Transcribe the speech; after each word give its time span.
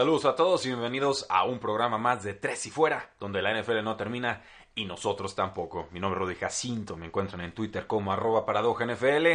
Saludos 0.00 0.24
a 0.24 0.34
todos 0.34 0.64
y 0.64 0.70
bienvenidos 0.70 1.26
a 1.28 1.44
un 1.44 1.58
programa 1.58 1.98
más 1.98 2.22
de 2.22 2.32
Tres 2.32 2.64
y 2.64 2.70
Fuera, 2.70 3.10
donde 3.20 3.42
la 3.42 3.52
NFL 3.52 3.84
no 3.84 3.98
termina 3.98 4.42
y 4.74 4.86
nosotros 4.86 5.34
tampoco. 5.34 5.88
Mi 5.90 6.00
nombre 6.00 6.16
es 6.16 6.20
Rodri 6.22 6.36
Jacinto, 6.36 6.96
me 6.96 7.04
encuentran 7.04 7.42
en 7.42 7.52
Twitter 7.52 7.86
como 7.86 8.10
arroba 8.10 8.46
NFL 8.46 9.26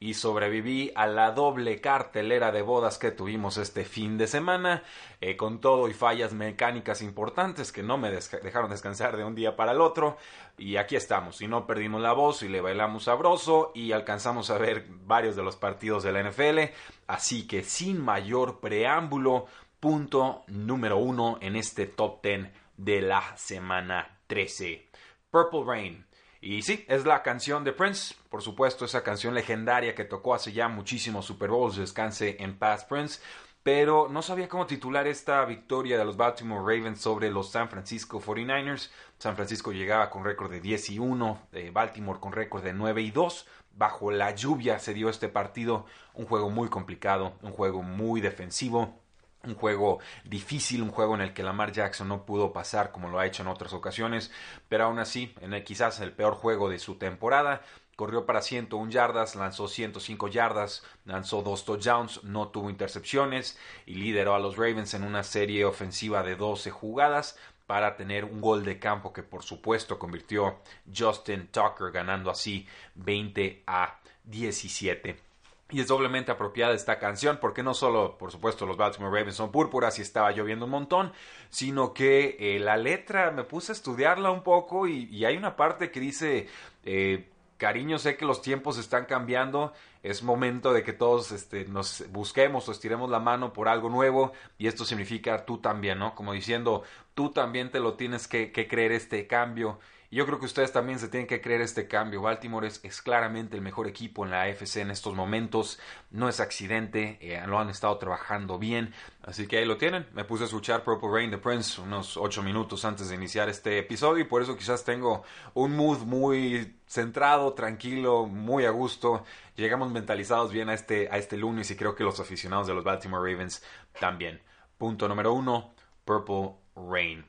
y 0.00 0.14
sobreviví 0.14 0.90
a 0.96 1.06
la 1.06 1.30
doble 1.30 1.80
cartelera 1.80 2.50
de 2.50 2.62
bodas 2.62 2.98
que 2.98 3.12
tuvimos 3.12 3.58
este 3.58 3.84
fin 3.84 4.18
de 4.18 4.26
semana, 4.26 4.82
eh, 5.20 5.36
con 5.36 5.60
todo 5.60 5.88
y 5.88 5.94
fallas 5.94 6.32
mecánicas 6.32 7.00
importantes 7.00 7.70
que 7.70 7.84
no 7.84 7.96
me 7.96 8.10
dejaron 8.10 8.70
descansar 8.70 9.16
de 9.16 9.22
un 9.22 9.36
día 9.36 9.54
para 9.54 9.70
el 9.70 9.80
otro. 9.80 10.16
Y 10.56 10.78
aquí 10.78 10.96
estamos, 10.96 11.40
y 11.42 11.46
no 11.46 11.64
perdimos 11.64 12.00
la 12.00 12.12
voz 12.12 12.42
y 12.42 12.48
le 12.48 12.60
bailamos 12.60 13.04
sabroso 13.04 13.70
y 13.72 13.92
alcanzamos 13.92 14.50
a 14.50 14.58
ver 14.58 14.86
varios 14.88 15.36
de 15.36 15.44
los 15.44 15.54
partidos 15.54 16.02
de 16.02 16.10
la 16.10 16.28
NFL. 16.28 16.74
Así 17.06 17.46
que 17.46 17.62
sin 17.62 18.00
mayor 18.00 18.58
preámbulo, 18.58 19.46
punto 19.80 20.44
número 20.48 20.96
uno 20.96 21.38
en 21.40 21.54
este 21.54 21.86
top 21.86 22.22
10 22.22 22.48
de 22.76 23.00
la 23.00 23.36
semana 23.36 24.18
13. 24.26 24.88
Purple 25.30 25.64
Rain. 25.64 26.06
Y 26.40 26.62
sí, 26.62 26.84
es 26.88 27.04
la 27.04 27.22
canción 27.22 27.64
de 27.64 27.72
Prince, 27.72 28.14
por 28.28 28.42
supuesto, 28.42 28.84
esa 28.84 29.02
canción 29.02 29.34
legendaria 29.34 29.94
que 29.94 30.04
tocó 30.04 30.34
hace 30.34 30.52
ya 30.52 30.68
muchísimos 30.68 31.26
Super 31.26 31.50
Bowls, 31.50 31.76
descanse 31.76 32.36
en 32.38 32.58
paz 32.58 32.84
Prince, 32.84 33.20
pero 33.64 34.08
no 34.08 34.22
sabía 34.22 34.48
cómo 34.48 34.66
titular 34.66 35.06
esta 35.08 35.44
victoria 35.44 35.98
de 35.98 36.04
los 36.04 36.16
Baltimore 36.16 36.60
Ravens 36.60 37.00
sobre 37.00 37.30
los 37.30 37.50
San 37.50 37.68
Francisco 37.68 38.20
49ers. 38.20 38.90
San 39.18 39.34
Francisco 39.34 39.72
llegaba 39.72 40.10
con 40.10 40.24
récord 40.24 40.50
de 40.50 40.60
10 40.60 40.90
y 40.90 40.98
1, 41.00 41.48
Baltimore 41.72 42.20
con 42.20 42.32
récord 42.32 42.62
de 42.62 42.72
9 42.72 43.02
y 43.02 43.10
2. 43.10 43.46
Bajo 43.72 44.10
la 44.10 44.34
lluvia 44.34 44.78
se 44.78 44.94
dio 44.94 45.08
este 45.08 45.28
partido, 45.28 45.86
un 46.14 46.26
juego 46.26 46.50
muy 46.50 46.68
complicado, 46.68 47.34
un 47.42 47.52
juego 47.52 47.82
muy 47.82 48.20
defensivo 48.20 49.00
un 49.44 49.54
juego 49.54 50.00
difícil, 50.24 50.82
un 50.82 50.90
juego 50.90 51.14
en 51.14 51.20
el 51.20 51.32
que 51.32 51.42
Lamar 51.42 51.72
Jackson 51.72 52.08
no 52.08 52.24
pudo 52.24 52.52
pasar 52.52 52.92
como 52.92 53.08
lo 53.08 53.18
ha 53.18 53.26
hecho 53.26 53.42
en 53.42 53.48
otras 53.48 53.72
ocasiones, 53.72 54.30
pero 54.68 54.84
aún 54.84 54.98
así, 54.98 55.34
en 55.40 55.54
el 55.54 55.64
quizás 55.64 56.00
el 56.00 56.12
peor 56.12 56.34
juego 56.34 56.68
de 56.68 56.78
su 56.78 56.96
temporada, 56.96 57.62
corrió 57.96 58.26
para 58.26 58.42
101 58.42 58.90
yardas, 58.90 59.34
lanzó 59.34 59.66
105 59.66 60.28
yardas, 60.28 60.84
lanzó 61.04 61.42
dos 61.42 61.64
touchdowns, 61.64 62.22
no 62.22 62.48
tuvo 62.48 62.70
intercepciones 62.70 63.58
y 63.86 63.94
lideró 63.94 64.34
a 64.34 64.38
los 64.38 64.56
Ravens 64.56 64.94
en 64.94 65.02
una 65.02 65.24
serie 65.24 65.64
ofensiva 65.64 66.22
de 66.22 66.36
12 66.36 66.70
jugadas 66.70 67.36
para 67.66 67.96
tener 67.96 68.24
un 68.24 68.40
gol 68.40 68.64
de 68.64 68.78
campo 68.78 69.12
que 69.12 69.22
por 69.22 69.42
supuesto 69.42 69.98
convirtió 69.98 70.60
Justin 70.96 71.48
Tucker 71.48 71.90
ganando 71.92 72.30
así 72.30 72.66
20 72.94 73.64
a 73.66 73.98
17. 74.24 75.27
Y 75.70 75.80
es 75.80 75.88
doblemente 75.88 76.32
apropiada 76.32 76.72
esta 76.72 76.98
canción 76.98 77.38
porque 77.40 77.62
no 77.62 77.74
solo, 77.74 78.16
por 78.16 78.32
supuesto, 78.32 78.64
los 78.64 78.78
Baltimore 78.78 79.14
Ravens 79.14 79.36
son 79.36 79.52
púrpuras 79.52 79.98
y 79.98 80.02
estaba 80.02 80.32
lloviendo 80.32 80.64
un 80.64 80.70
montón, 80.70 81.12
sino 81.50 81.92
que 81.92 82.36
eh, 82.40 82.58
la 82.58 82.78
letra 82.78 83.30
me 83.32 83.44
puse 83.44 83.72
a 83.72 83.74
estudiarla 83.74 84.30
un 84.30 84.42
poco 84.42 84.88
y, 84.88 85.24
hay 85.26 85.36
una 85.36 85.56
parte 85.56 85.90
que 85.90 86.00
dice, 86.00 86.48
eh, 86.84 87.28
cariño, 87.58 87.98
sé 87.98 88.16
que 88.16 88.24
los 88.24 88.40
tiempos 88.40 88.78
están 88.78 89.04
cambiando, 89.04 89.74
es 90.02 90.22
momento 90.22 90.72
de 90.72 90.82
que 90.82 90.94
todos 90.94 91.32
este, 91.32 91.66
nos 91.66 92.02
busquemos 92.12 92.66
o 92.68 92.72
estiremos 92.72 93.10
la 93.10 93.20
mano 93.20 93.52
por 93.52 93.68
algo 93.68 93.90
nuevo 93.90 94.32
y 94.56 94.68
esto 94.68 94.86
significa 94.86 95.44
tú 95.44 95.58
también, 95.58 95.98
¿no? 95.98 96.14
Como 96.14 96.32
diciendo, 96.32 96.82
tú 97.12 97.30
también 97.30 97.70
te 97.70 97.80
lo 97.80 97.92
tienes 97.92 98.26
que 98.26 98.52
creer 98.52 98.92
este 98.92 99.26
cambio 99.26 99.78
yo 100.10 100.24
creo 100.24 100.38
que 100.38 100.46
ustedes 100.46 100.72
también 100.72 100.98
se 100.98 101.08
tienen 101.08 101.26
que 101.26 101.42
creer 101.42 101.60
este 101.60 101.86
cambio. 101.86 102.22
Baltimore 102.22 102.66
es, 102.66 103.02
claramente 103.02 103.56
el 103.56 103.62
mejor 103.62 103.86
equipo 103.86 104.24
en 104.24 104.30
la 104.30 104.42
AFC 104.42 104.76
en 104.76 104.90
estos 104.90 105.14
momentos. 105.14 105.78
No 106.10 106.30
es 106.30 106.40
accidente, 106.40 107.18
eh, 107.20 107.46
lo 107.46 107.58
han 107.58 107.68
estado 107.68 107.98
trabajando 107.98 108.58
bien. 108.58 108.94
Así 109.22 109.46
que 109.46 109.58
ahí 109.58 109.66
lo 109.66 109.76
tienen. 109.76 110.06
Me 110.14 110.24
puse 110.24 110.44
a 110.44 110.46
escuchar 110.46 110.82
Purple 110.82 111.10
Rain 111.12 111.30
de 111.30 111.36
Prince 111.36 111.78
unos 111.82 112.16
8 112.16 112.42
minutos 112.42 112.86
antes 112.86 113.10
de 113.10 113.16
iniciar 113.16 113.50
este 113.50 113.78
episodio 113.78 114.24
y 114.24 114.26
por 114.26 114.40
eso 114.40 114.56
quizás 114.56 114.82
tengo 114.82 115.24
un 115.52 115.76
mood 115.76 115.98
muy 115.98 116.78
centrado, 116.86 117.52
tranquilo, 117.52 118.24
muy 118.24 118.64
a 118.64 118.70
gusto. 118.70 119.24
Llegamos 119.56 119.90
mentalizados 119.90 120.52
bien 120.52 120.70
a 120.70 120.74
este, 120.74 121.10
a 121.10 121.18
este 121.18 121.36
lunes 121.36 121.70
y 121.70 121.76
creo 121.76 121.94
que 121.94 122.04
los 122.04 122.18
aficionados 122.18 122.66
de 122.66 122.72
los 122.72 122.82
Baltimore 122.82 123.30
Ravens 123.30 123.62
también. 124.00 124.40
Punto 124.78 125.06
número 125.06 125.34
uno, 125.34 125.74
Purple 126.06 126.52
Rain. 126.76 127.26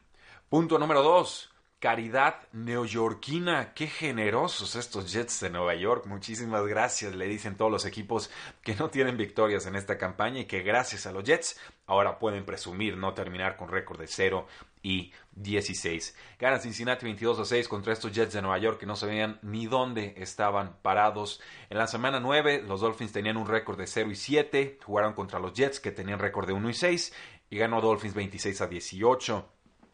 Punto 0.47 0.79
número 0.79 1.03
dos 1.03 1.50
caridad 1.79 2.35
neoyorquina. 2.51 3.73
Qué 3.73 3.88
generosos 3.88 4.75
estos 4.75 5.12
Jets 5.12 5.40
de 5.40 5.50
Nueva 5.50 5.75
York. 5.75 6.06
Muchísimas 6.07 6.66
gracias, 6.67 7.16
le 7.16 7.28
dicen 7.28 7.56
todos 7.56 7.72
los 7.72 7.85
equipos 7.85 8.29
que 8.62 8.75
no 8.75 8.90
tienen 8.90 9.16
victorias 9.16 9.66
en 9.66 9.75
esta 9.75 9.97
campaña 9.97 10.41
y 10.41 10.45
que 10.45 10.62
gracias 10.62 11.07
a 11.07 11.13
los 11.13 11.23
Jets 11.23 11.59
ahora 11.88 12.19
pueden 12.19 12.45
presumir 12.45 12.97
no 12.97 13.13
terminar 13.13 13.56
con 13.56 13.69
récord 13.69 14.00
de 14.00 14.07
0 14.07 14.45
y 14.84 15.13
16. 15.31 16.16
Gana 16.38 16.59
Cincinnati 16.59 17.06
22 17.06 17.40
a 17.40 17.45
6 17.45 17.67
contra 17.69 17.94
estos 17.94 18.11
Jets 18.11 18.34
de 18.34 18.41
Nueva 18.41 18.57
York 18.57 18.79
que 18.79 18.85
no 18.85 18.97
sabían 18.97 19.40
ni 19.41 19.66
dónde 19.66 20.16
estaban 20.17 20.75
parados. 20.81 21.41
En 21.69 21.78
la 21.78 21.88
semana 21.88 22.19
9 22.19 22.63
los 22.67 22.81
Dolphins 22.81 23.13
tenían 23.13 23.38
un 23.38 23.47
récord 23.47 23.78
de 23.78 23.88
0 23.88 24.11
y 24.11 24.16
7, 24.16 24.79
jugaron 24.84 25.13
contra 25.13 25.40
los 25.40 25.53
Jets 25.53 25.79
que 25.79 25.91
tenían 25.91 26.19
récord 26.19 26.46
de 26.46 26.53
1 26.53 26.69
y 26.69 26.73
6 26.73 27.13
y 27.51 27.57
ganó 27.57 27.79
Dolphins 27.79 28.13
26 28.13 28.61
a 28.61 28.67
18. 28.67 29.50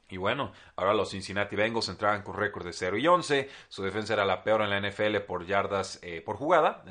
Y 0.10 0.18
bueno, 0.18 0.52
ahora 0.76 0.94
los 0.94 1.10
Cincinnati 1.10 1.56
Bengals 1.56 1.90
entraban 1.90 2.22
con 2.22 2.36
récord 2.36 2.66
de 2.66 2.74
0 2.74 2.98
y 2.98 3.08
11. 3.08 3.50
Su 3.70 3.84
defensa 3.84 4.14
era 4.14 4.24
la 4.24 4.44
peor 4.44 4.62
en 4.62 4.70
la 4.70 4.80
NFL 4.80 5.18
por 5.28 5.46
yardas 5.46 6.00
eh, 6.04 6.22
por 6.22 6.38
jugada. 6.38 6.84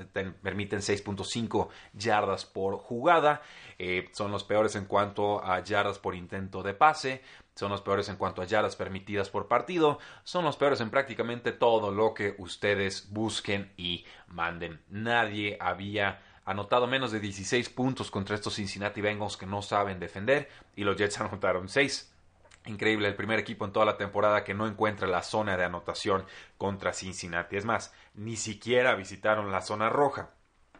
permiten 0.42 0.80
6.5 0.80 1.68
yardas 1.92 2.44
por 2.44 2.76
jugada. 2.78 3.42
Eh, 3.78 4.08
son 4.12 4.32
los 4.32 4.42
peores 4.42 4.74
en 4.74 4.86
cuanto 4.86 5.44
a 5.44 5.60
yardas 5.60 5.98
por 6.00 6.16
intento 6.16 6.62
de 6.64 6.74
pase. 6.74 7.22
Son 7.54 7.70
los 7.70 7.82
peores 7.82 8.08
en 8.08 8.16
cuanto 8.16 8.42
a 8.42 8.46
yardas 8.46 8.74
permitidas 8.74 9.30
por 9.30 9.46
partido. 9.46 10.00
Son 10.24 10.44
los 10.44 10.56
peores 10.56 10.80
en 10.80 10.90
prácticamente 10.90 11.52
todo 11.52 11.92
lo 11.92 12.14
que 12.14 12.34
ustedes 12.38 13.12
busquen 13.12 13.72
y 13.76 14.04
manden. 14.26 14.82
Nadie 14.88 15.56
había 15.60 16.20
anotado 16.44 16.88
menos 16.88 17.12
de 17.12 17.20
16 17.20 17.68
puntos 17.70 18.10
contra 18.10 18.34
estos 18.34 18.56
Cincinnati 18.56 19.00
Bengals 19.00 19.36
que 19.36 19.46
no 19.46 19.62
saben 19.62 20.00
defender. 20.00 20.48
Y 20.74 20.82
los 20.82 20.96
Jets 20.96 21.20
anotaron 21.20 21.68
6. 21.68 22.13
Increíble, 22.66 23.08
el 23.08 23.14
primer 23.14 23.38
equipo 23.38 23.66
en 23.66 23.72
toda 23.72 23.84
la 23.84 23.98
temporada 23.98 24.42
que 24.42 24.54
no 24.54 24.66
encuentra 24.66 25.06
la 25.06 25.22
zona 25.22 25.56
de 25.56 25.64
anotación 25.64 26.24
contra 26.56 26.94
Cincinnati. 26.94 27.56
Es 27.56 27.66
más, 27.66 27.92
ni 28.14 28.36
siquiera 28.36 28.94
visitaron 28.94 29.52
la 29.52 29.60
zona 29.60 29.90
roja. 29.90 30.30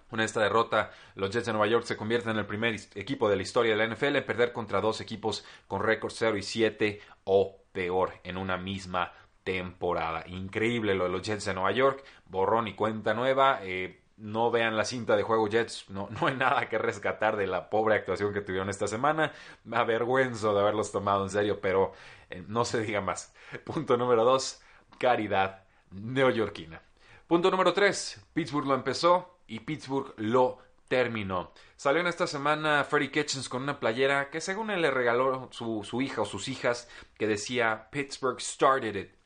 Con 0.08 0.20
esta 0.20 0.40
derrota, 0.40 0.92
los 1.14 1.30
Jets 1.30 1.46
de 1.46 1.52
Nueva 1.52 1.66
York 1.66 1.84
se 1.84 1.96
convierten 1.96 2.32
en 2.32 2.38
el 2.38 2.46
primer 2.46 2.74
equipo 2.94 3.28
de 3.28 3.36
la 3.36 3.42
historia 3.42 3.76
de 3.76 3.86
la 3.86 3.94
NFL 3.94 4.16
en 4.16 4.24
perder 4.24 4.52
contra 4.52 4.80
dos 4.80 5.00
equipos 5.00 5.44
con 5.66 5.82
récord 5.82 6.12
0 6.14 6.36
y 6.38 6.42
7 6.42 7.00
o 7.24 7.58
peor 7.72 8.14
en 8.22 8.38
una 8.38 8.56
misma 8.56 9.12
temporada. 9.42 10.24
Increíble 10.26 10.94
lo 10.94 11.04
de 11.04 11.10
los 11.10 11.22
Jets 11.22 11.44
de 11.44 11.54
Nueva 11.54 11.72
York, 11.72 12.02
borrón 12.26 12.68
y 12.68 12.74
cuenta 12.74 13.12
nueva. 13.12 13.60
Eh, 13.62 14.03
no 14.16 14.50
vean 14.50 14.76
la 14.76 14.84
cinta 14.84 15.16
de 15.16 15.22
juego 15.22 15.48
Jets, 15.48 15.90
no, 15.90 16.08
no 16.20 16.26
hay 16.26 16.36
nada 16.36 16.68
que 16.68 16.78
rescatar 16.78 17.36
de 17.36 17.46
la 17.46 17.70
pobre 17.70 17.96
actuación 17.96 18.32
que 18.32 18.40
tuvieron 18.40 18.70
esta 18.70 18.86
semana. 18.86 19.32
Me 19.64 19.76
avergüenzo 19.76 20.54
de 20.54 20.60
haberlos 20.60 20.92
tomado 20.92 21.24
en 21.24 21.30
serio, 21.30 21.60
pero 21.60 21.92
eh, 22.30 22.44
no 22.46 22.64
se 22.64 22.80
diga 22.80 23.00
más. 23.00 23.34
Punto 23.64 23.96
número 23.96 24.24
dos, 24.24 24.60
caridad 24.98 25.64
neoyorquina. 25.90 26.80
Punto 27.26 27.50
número 27.50 27.72
tres, 27.72 28.24
Pittsburgh 28.32 28.66
lo 28.66 28.74
empezó 28.74 29.38
y 29.46 29.60
Pittsburgh 29.60 30.14
lo 30.16 30.58
terminó. 30.88 31.52
Salió 31.76 32.00
en 32.00 32.06
esta 32.06 32.26
semana 32.26 32.84
Freddie 32.84 33.10
Kitchens 33.10 33.48
con 33.48 33.62
una 33.62 33.80
playera 33.80 34.30
que 34.30 34.40
según 34.40 34.70
él 34.70 34.82
le 34.82 34.90
regaló 34.90 35.48
su, 35.50 35.82
su 35.84 36.02
hija 36.02 36.22
o 36.22 36.26
sus 36.26 36.48
hijas 36.48 36.88
que 37.18 37.26
decía 37.26 37.88
Pittsburgh 37.90 38.40
started 38.40 38.94
it. 38.96 39.23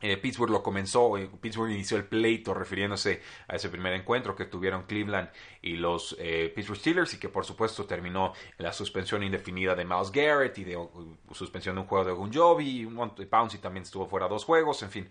Eh, 0.00 0.16
Pittsburgh 0.16 0.50
lo 0.50 0.62
comenzó, 0.62 1.16
eh, 1.18 1.28
Pittsburgh 1.40 1.72
inició 1.72 1.96
el 1.96 2.04
pleito 2.04 2.54
refiriéndose 2.54 3.20
a 3.48 3.56
ese 3.56 3.68
primer 3.68 3.92
encuentro 3.94 4.36
que 4.36 4.44
tuvieron 4.44 4.84
Cleveland 4.84 5.30
y 5.62 5.76
los 5.76 6.16
eh, 6.18 6.52
Pittsburgh 6.54 6.78
Steelers 6.78 7.14
y 7.14 7.18
que 7.18 7.28
por 7.28 7.44
supuesto 7.44 7.84
terminó 7.84 8.32
la 8.58 8.72
suspensión 8.72 9.22
indefinida 9.22 9.74
de 9.74 9.84
Miles 9.84 10.12
Garrett 10.12 10.56
y 10.58 10.64
de 10.64 10.78
suspensión 11.32 11.76
de 11.76 11.82
un 11.82 11.86
juego 11.86 12.04
de 12.04 12.12
Gunjobi, 12.12 12.84
un 12.84 13.14
Pouncey 13.30 13.60
también 13.60 13.82
estuvo 13.82 14.06
fuera 14.06 14.28
dos 14.28 14.44
juegos, 14.44 14.82
en 14.82 14.90
fin, 14.90 15.08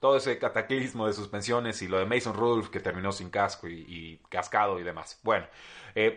todo 0.00 0.16
ese 0.16 0.38
cataclismo 0.38 1.06
de 1.06 1.12
suspensiones 1.12 1.80
y 1.82 1.88
lo 1.88 1.98
de 1.98 2.06
Mason 2.06 2.34
Rudolph 2.34 2.68
que 2.68 2.80
terminó 2.80 3.12
sin 3.12 3.30
casco 3.30 3.68
y, 3.68 4.20
cascado 4.28 4.78
y 4.80 4.82
demás. 4.82 5.18
Bueno, 5.22 5.46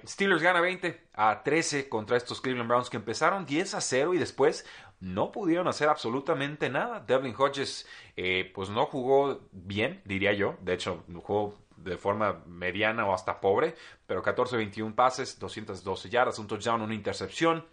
Steelers 0.05 0.41
gana 0.41 0.61
20 0.61 0.99
a 1.13 1.43
13 1.43 1.89
contra 1.89 2.17
estos 2.17 2.41
Cleveland 2.41 2.69
Browns 2.69 2.89
que 2.89 2.97
empezaron 2.97 3.45
10 3.45 3.75
a 3.75 3.81
0 3.81 4.13
y 4.13 4.17
después 4.17 4.65
no 5.01 5.31
pudieron 5.31 5.67
hacer 5.67 5.89
absolutamente 5.89 6.69
nada. 6.69 6.99
Devlin 6.99 7.35
Hodges 7.37 7.87
eh, 8.15 8.49
pues 8.53 8.69
no 8.69 8.85
jugó 8.85 9.41
bien, 9.51 10.01
diría 10.05 10.31
yo. 10.31 10.55
De 10.61 10.73
hecho, 10.73 11.03
jugó 11.23 11.57
de 11.83 11.97
forma 11.97 12.43
mediana 12.45 13.05
o 13.05 13.13
hasta 13.13 13.39
pobre, 13.39 13.75
pero 14.07 14.23
14-21 14.23 14.93
pases, 14.95 15.39
212 15.39 16.09
yardas, 16.09 16.39
un 16.39 16.47
touchdown, 16.47 16.81
una 16.81 16.93
intercepción, 16.93 17.65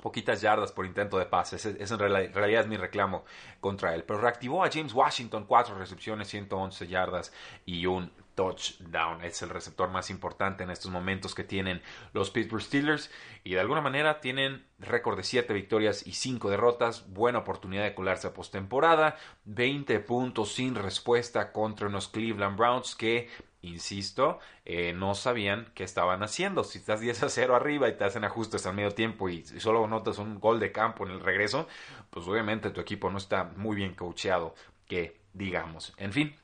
poquitas 0.00 0.40
yardas 0.40 0.72
por 0.72 0.86
intento 0.86 1.18
de 1.18 1.26
pases. 1.26 1.66
Es, 1.66 1.90
en 1.90 1.98
realidad 1.98 2.62
es 2.62 2.68
mi 2.68 2.76
reclamo 2.76 3.24
contra 3.60 3.94
él. 3.94 4.04
Pero 4.04 4.20
reactivó 4.20 4.64
a 4.64 4.70
James 4.70 4.94
Washington, 4.94 5.44
cuatro 5.46 5.76
recepciones, 5.76 6.28
111 6.28 6.86
yardas 6.86 7.32
y 7.66 7.86
un 7.86 8.10
touchdown. 8.34 9.24
Es 9.24 9.42
el 9.42 9.50
receptor 9.50 9.90
más 9.90 10.10
importante 10.10 10.62
en 10.62 10.70
estos 10.70 10.92
momentos 10.92 11.34
que 11.34 11.42
tienen 11.42 11.82
los 12.12 12.30
Pittsburgh 12.30 12.62
Steelers 12.62 13.10
y 13.42 13.54
de 13.54 13.60
alguna 13.60 13.80
manera 13.80 14.20
tienen 14.20 14.64
récord 14.78 15.16
de 15.16 15.24
7 15.24 15.52
victorias 15.52 16.06
y 16.06 16.12
5 16.12 16.48
derrotas, 16.48 17.12
buena 17.12 17.40
oportunidad 17.40 17.82
de 17.82 17.96
colarse 17.96 18.28
a 18.28 18.34
postemporada, 18.34 19.16
20 19.44 19.98
puntos 20.00 20.54
sin 20.54 20.76
respuesta 20.76 21.50
contra 21.50 21.88
unos 21.88 22.06
Cleveland 22.06 22.56
Browns 22.56 22.94
que 22.94 23.28
insisto, 23.68 24.38
eh, 24.64 24.92
no 24.92 25.14
sabían 25.14 25.70
qué 25.74 25.84
estaban 25.84 26.22
haciendo. 26.22 26.64
Si 26.64 26.78
estás 26.78 27.00
10 27.00 27.22
a 27.24 27.28
0 27.28 27.56
arriba 27.56 27.88
y 27.88 27.96
te 27.96 28.04
hacen 28.04 28.24
ajustes 28.24 28.66
al 28.66 28.74
medio 28.74 28.92
tiempo 28.92 29.28
y, 29.28 29.44
solo 29.44 29.86
notas 29.86 30.18
un 30.18 30.40
gol 30.40 30.60
de 30.60 30.72
campo 30.72 31.06
en 31.06 31.12
el 31.12 31.20
regreso, 31.20 31.68
pues 32.10 32.26
obviamente 32.26 32.70
tu 32.70 32.80
equipo 32.80 33.10
no 33.10 33.18
está 33.18 33.44
muy 33.56 33.76
bien 33.76 33.94
coacheado, 33.94 34.54
que 34.86 35.20
digamos. 35.32 35.94
En 35.96 36.12
fin, 36.12 36.34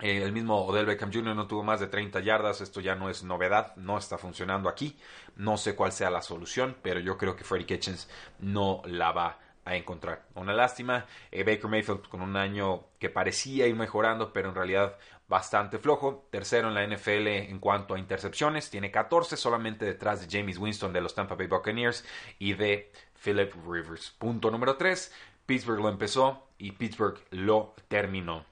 eh, 0.00 0.22
el 0.22 0.32
mismo 0.32 0.64
Odell 0.64 0.86
Beckham 0.86 1.12
Jr. 1.12 1.34
no 1.34 1.46
tuvo 1.46 1.64
más 1.64 1.80
de 1.80 1.88
30 1.88 2.20
yardas, 2.20 2.60
esto 2.60 2.80
ya 2.80 2.94
no 2.94 3.10
es 3.10 3.24
novedad, 3.24 3.74
no 3.76 3.98
está 3.98 4.16
funcionando 4.16 4.68
aquí. 4.68 4.96
No 5.36 5.56
sé 5.56 5.74
cuál 5.74 5.92
sea 5.92 6.10
la 6.10 6.22
solución, 6.22 6.76
pero 6.82 7.00
yo 7.00 7.18
creo 7.18 7.34
que 7.36 7.44
Freddy 7.44 7.64
Kitchens 7.64 8.08
no 8.38 8.82
la 8.84 9.12
va 9.12 9.38
a 9.68 9.76
encontrar. 9.76 10.24
Una 10.34 10.54
lástima, 10.54 11.06
eh, 11.30 11.44
Baker 11.44 11.68
Mayfield 11.68 12.08
con 12.08 12.22
un 12.22 12.36
año 12.36 12.84
que 12.98 13.10
parecía 13.10 13.66
ir 13.66 13.74
mejorando, 13.74 14.32
pero 14.32 14.48
en 14.48 14.54
realidad 14.54 14.96
bastante 15.28 15.78
flojo. 15.78 16.26
Tercero 16.30 16.68
en 16.68 16.74
la 16.74 16.86
NFL 16.86 17.28
en 17.28 17.58
cuanto 17.58 17.94
a 17.94 17.98
intercepciones, 17.98 18.70
tiene 18.70 18.90
14 18.90 19.36
solamente 19.36 19.84
detrás 19.84 20.20
de 20.20 20.38
James 20.38 20.58
Winston 20.58 20.92
de 20.92 21.00
los 21.00 21.14
Tampa 21.14 21.34
Bay 21.36 21.46
Buccaneers 21.46 22.04
y 22.38 22.54
de 22.54 22.90
Philip 23.22 23.52
Rivers. 23.66 24.10
Punto 24.18 24.50
número 24.50 24.76
3, 24.76 25.12
Pittsburgh 25.46 25.80
lo 25.80 25.88
empezó 25.88 26.48
y 26.58 26.72
Pittsburgh 26.72 27.18
lo 27.30 27.74
terminó. 27.88 28.44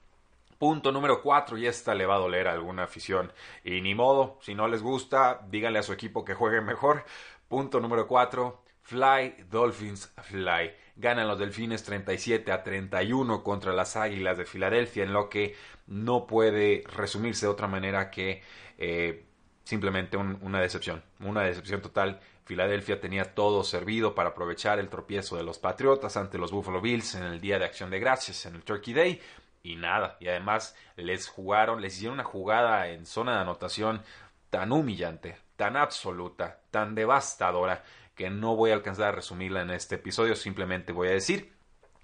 Punto 0.57 0.91
número 0.91 1.21
4, 1.21 1.57
y 1.59 1.67
esta 1.67 1.93
le 1.93 2.07
va 2.07 2.15
a 2.15 2.19
doler 2.19 2.47
a 2.47 2.53
alguna 2.53 2.83
afición. 2.83 3.31
Y 3.63 3.81
ni 3.81 3.93
modo, 3.93 4.39
si 4.41 4.55
no 4.55 4.67
les 4.67 4.81
gusta, 4.81 5.45
díganle 5.49 5.77
a 5.77 5.83
su 5.83 5.93
equipo 5.93 6.25
que 6.25 6.33
juegue 6.33 6.61
mejor. 6.61 7.05
Punto 7.47 7.79
número 7.79 8.07
4, 8.07 8.63
Fly, 8.81 9.45
Dolphins, 9.51 10.11
Fly. 10.23 10.73
Ganan 10.99 11.27
los 11.27 11.37
Delfines 11.37 11.83
37 11.83 12.51
a 12.51 12.63
31 12.63 13.43
contra 13.43 13.71
las 13.71 13.95
Águilas 13.95 14.37
de 14.37 14.45
Filadelfia, 14.45 15.03
en 15.03 15.13
lo 15.13 15.29
que 15.29 15.55
no 15.85 16.25
puede 16.25 16.83
resumirse 16.95 17.45
de 17.45 17.51
otra 17.51 17.67
manera 17.67 18.09
que 18.09 18.41
eh, 18.77 19.25
simplemente 19.63 20.17
una 20.17 20.59
decepción. 20.59 21.03
Una 21.19 21.43
decepción 21.43 21.81
total. 21.81 22.19
Filadelfia 22.45 22.99
tenía 22.99 23.35
todo 23.35 23.63
servido 23.63 24.15
para 24.15 24.29
aprovechar 24.29 24.79
el 24.79 24.89
tropiezo 24.89 25.35
de 25.35 25.43
los 25.43 25.59
Patriotas 25.59 26.15
ante 26.17 26.37
los 26.37 26.51
Buffalo 26.51 26.81
Bills 26.81 27.15
en 27.15 27.23
el 27.23 27.41
Día 27.41 27.59
de 27.59 27.65
Acción 27.65 27.89
de 27.89 27.99
Gracias, 27.99 28.45
en 28.45 28.55
el 28.55 28.63
Turkey 28.63 28.93
Day 28.93 29.21
y 29.63 29.75
nada. 29.75 30.17
Y 30.19 30.29
además 30.29 30.75
les 30.95 31.27
jugaron, 31.27 31.81
les 31.81 31.95
hicieron 31.95 32.15
una 32.15 32.23
jugada 32.23 32.87
en 32.87 33.05
zona 33.05 33.35
de 33.35 33.41
anotación 33.41 34.01
tan 34.49 34.71
humillante, 34.71 35.37
tan 35.57 35.75
absoluta, 35.75 36.61
tan 36.71 36.95
devastadora, 36.95 37.83
que 38.17 38.29
no 38.29 38.55
voy 38.55 38.71
a 38.71 38.73
alcanzar 38.73 39.07
a 39.09 39.11
resumirla 39.13 39.61
en 39.61 39.69
este 39.69 39.95
episodio, 39.95 40.35
simplemente 40.35 40.91
voy 40.91 41.07
a 41.07 41.11
decir 41.11 41.55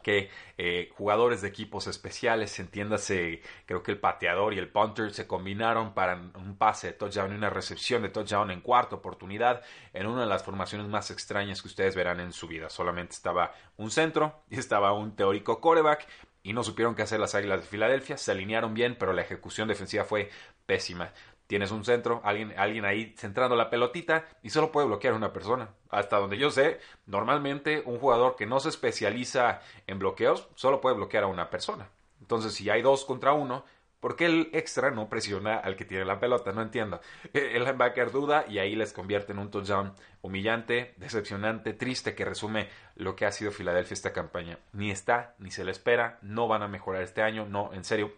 que 0.04 0.30
eh, 0.58 0.92
jugadores 0.96 1.42
de 1.42 1.48
equipos 1.48 1.88
especiales, 1.88 2.60
entiéndase, 2.60 3.42
creo 3.66 3.82
que 3.82 3.92
el 3.92 4.00
pateador 4.00 4.54
y 4.54 4.60
el 4.60 4.68
punter 4.68 5.14
se 5.14 5.26
combinaron 5.26 5.94
para 5.94 6.16
un 6.36 6.58
pase 6.58 6.88
de 6.88 6.94
touchdown 6.94 7.32
y 7.32 7.36
una 7.36 7.50
recepción 7.50 8.04
de 8.04 8.10
touchdown 8.10 8.52
en 8.52 8.62
cuarta 8.62 8.98
oportunidad 8.98 9.64
en 9.94 10.06
una 10.06 10.22
de 10.22 10.28
las 10.28 10.44
formaciones 10.44 10.88
más 10.88 11.10
extrañas 11.10 11.62
que 11.62 11.70
ustedes 11.70 11.96
verán 11.96 12.20
en 12.20 12.34
su 12.34 12.48
vida. 12.48 12.70
Solamente 12.70 13.14
estaba 13.14 13.54
un 13.78 13.90
centro 13.90 14.44
y 14.52 14.60
estaba 14.60 14.92
un 14.92 15.16
teórico 15.16 15.60
coreback 15.60 16.06
y 16.44 16.52
no 16.52 16.64
supieron 16.64 16.94
qué 16.94 17.04
hacer 17.04 17.22
las 17.22 17.36
Águilas 17.36 17.62
de 17.62 17.68
Filadelfia. 17.68 18.18
Se 18.18 18.32
alinearon 18.32 18.74
bien, 18.74 18.98
pero 19.00 19.14
la 19.14 19.22
ejecución 19.22 19.70
defensiva 19.70 20.04
fue 20.04 20.30
pésima. 20.66 21.14
Tienes 21.48 21.72
un 21.72 21.84
centro, 21.84 22.22
alguien, 22.24 22.54
alguien 22.58 22.86
ahí 22.86 23.14
centrando 23.18 23.56
la 23.56 23.70
pelotita 23.70 24.26
y 24.42 24.50
solo 24.50 24.72
puede 24.72 24.88
bloquear 24.88 25.14
a 25.14 25.18
una 25.18 25.34
persona. 25.34 25.70
Hasta 25.90 26.18
donde 26.18 26.38
yo 26.38 26.50
sé, 26.52 26.80
normalmente 27.06 27.84
un 27.86 28.00
jugador 28.00 28.36
que 28.36 28.46
no 28.46 28.60
se 28.60 28.70
especializa 28.70 29.62
en 29.86 30.00
bloqueos 30.00 30.48
solo 30.56 30.82
puede 30.82 30.96
bloquear 30.96 31.26
a 31.26 31.28
una 31.28 31.50
persona. 31.50 31.90
Entonces, 32.22 32.54
si 32.54 32.70
hay 32.70 32.82
dos 32.82 33.06
contra 33.06 33.34
uno, 33.34 33.66
¿Por 34.04 34.18
qué 34.18 34.26
el 34.26 34.50
extra 34.52 34.92
no 34.92 35.08
presiona 35.08 35.56
al 35.56 35.78
que 35.78 35.86
tiene 35.86 36.04
la 36.04 36.20
pelota? 36.20 36.52
No 36.52 36.62
entiendo. 36.62 37.00
El 37.34 37.64
linebacker 37.64 38.12
duda 38.12 38.44
y 38.50 38.60
ahí 38.60 38.76
les 38.76 38.92
convierte 38.92 39.32
en 39.32 39.40
un 39.40 39.50
touchdown 39.50 39.94
humillante, 40.22 40.94
decepcionante, 40.98 41.72
triste 41.72 42.14
que 42.14 42.26
resume 42.26 42.68
lo 42.96 43.16
que 43.16 43.26
ha 43.26 43.32
sido 43.32 43.54
Filadelfia 43.54 43.94
esta 43.94 44.12
campaña. 44.12 44.60
Ni 44.74 44.92
está, 44.92 45.36
ni 45.40 45.52
se 45.52 45.64
le 45.64 45.72
espera, 45.72 46.20
no 46.22 46.50
van 46.50 46.64
a 46.64 46.68
mejorar 46.68 47.02
este 47.02 47.22
año, 47.22 47.46
no, 47.46 47.74
en 47.74 47.86
serio, 47.86 48.12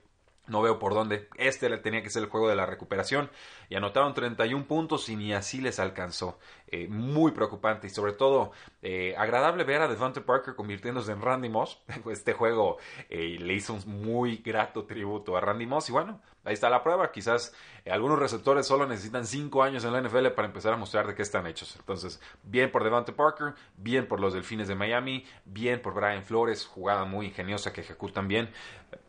no 0.47 0.61
veo 0.61 0.79
por 0.79 0.93
dónde. 0.93 1.27
Este 1.37 1.75
tenía 1.77 2.03
que 2.03 2.09
ser 2.09 2.23
el 2.23 2.29
juego 2.29 2.47
de 2.49 2.55
la 2.55 2.65
recuperación. 2.65 3.29
Y 3.69 3.75
anotaron 3.75 4.13
31 4.13 4.65
puntos 4.65 5.09
y 5.09 5.15
ni 5.15 5.33
así 5.33 5.61
les 5.61 5.79
alcanzó. 5.79 6.37
Eh, 6.67 6.87
muy 6.87 7.31
preocupante 7.31 7.87
y 7.87 7.89
sobre 7.89 8.13
todo 8.13 8.51
eh, 8.81 9.15
agradable 9.17 9.63
ver 9.63 9.81
a 9.81 9.87
Devonta 9.87 10.21
Parker 10.21 10.55
convirtiéndose 10.55 11.11
en 11.11 11.21
Randy 11.21 11.49
Moss. 11.49 11.81
Este 12.11 12.33
juego 12.33 12.77
eh, 13.09 13.37
le 13.39 13.53
hizo 13.53 13.73
un 13.73 14.03
muy 14.03 14.37
grato 14.37 14.85
tributo 14.85 15.35
a 15.37 15.41
Randy 15.41 15.65
Moss. 15.65 15.89
Y 15.89 15.91
bueno, 15.91 16.21
ahí 16.45 16.53
está 16.53 16.69
la 16.69 16.83
prueba. 16.83 17.11
Quizás 17.11 17.53
algunos 17.89 18.17
receptores 18.17 18.65
solo 18.65 18.87
necesitan 18.87 19.25
5 19.25 19.63
años 19.63 19.83
en 19.83 19.91
la 19.91 20.01
NFL 20.01 20.27
para 20.29 20.47
empezar 20.47 20.73
a 20.73 20.77
mostrar 20.77 21.07
de 21.07 21.15
qué 21.15 21.21
están 21.21 21.47
hechos. 21.47 21.75
Entonces, 21.77 22.21
bien 22.43 22.71
por 22.71 22.83
Devonta 22.83 23.13
Parker, 23.13 23.53
bien 23.75 24.07
por 24.07 24.19
los 24.19 24.33
Delfines 24.33 24.67
de 24.67 24.75
Miami, 24.75 25.25
bien 25.43 25.81
por 25.81 25.93
Brian 25.93 26.23
Flores. 26.23 26.65
Jugada 26.65 27.05
muy 27.05 27.27
ingeniosa 27.27 27.73
que 27.73 27.81
ejecutan 27.81 28.27
bien. 28.27 28.49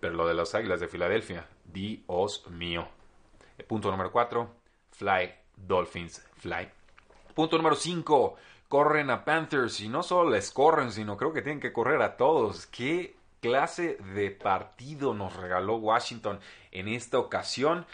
Pero 0.01 0.15
lo 0.15 0.27
de 0.27 0.35
los 0.35 0.55
Águilas 0.55 0.81
de 0.81 0.89
Filadelfia, 0.89 1.47
Dios 1.65 2.47
mío. 2.51 2.89
Punto 3.69 3.91
número 3.91 4.11
4, 4.11 4.51
Fly 4.91 5.35
Dolphins 5.57 6.23
Fly. 6.37 6.69
Punto 7.35 7.57
número 7.57 7.75
5, 7.75 8.37
corren 8.69 9.11
a 9.11 9.25
Panthers 9.25 9.81
y 9.81 9.89
no 9.89 10.03
solo 10.03 10.31
les 10.31 10.51
corren, 10.51 10.91
sino 10.93 11.17
creo 11.17 11.33
que 11.33 11.43
tienen 11.43 11.61
que 11.61 11.73
correr 11.73 12.01
a 12.03 12.17
todos. 12.17 12.67
¿Qué 12.67 13.17
clase 13.41 13.99
de 14.15 14.31
partido 14.31 15.15
nos 15.15 15.37
regaló 15.37 15.77
Washington 15.77 16.41
en 16.71 16.89
esta 16.89 17.19
ocasión? 17.19 17.87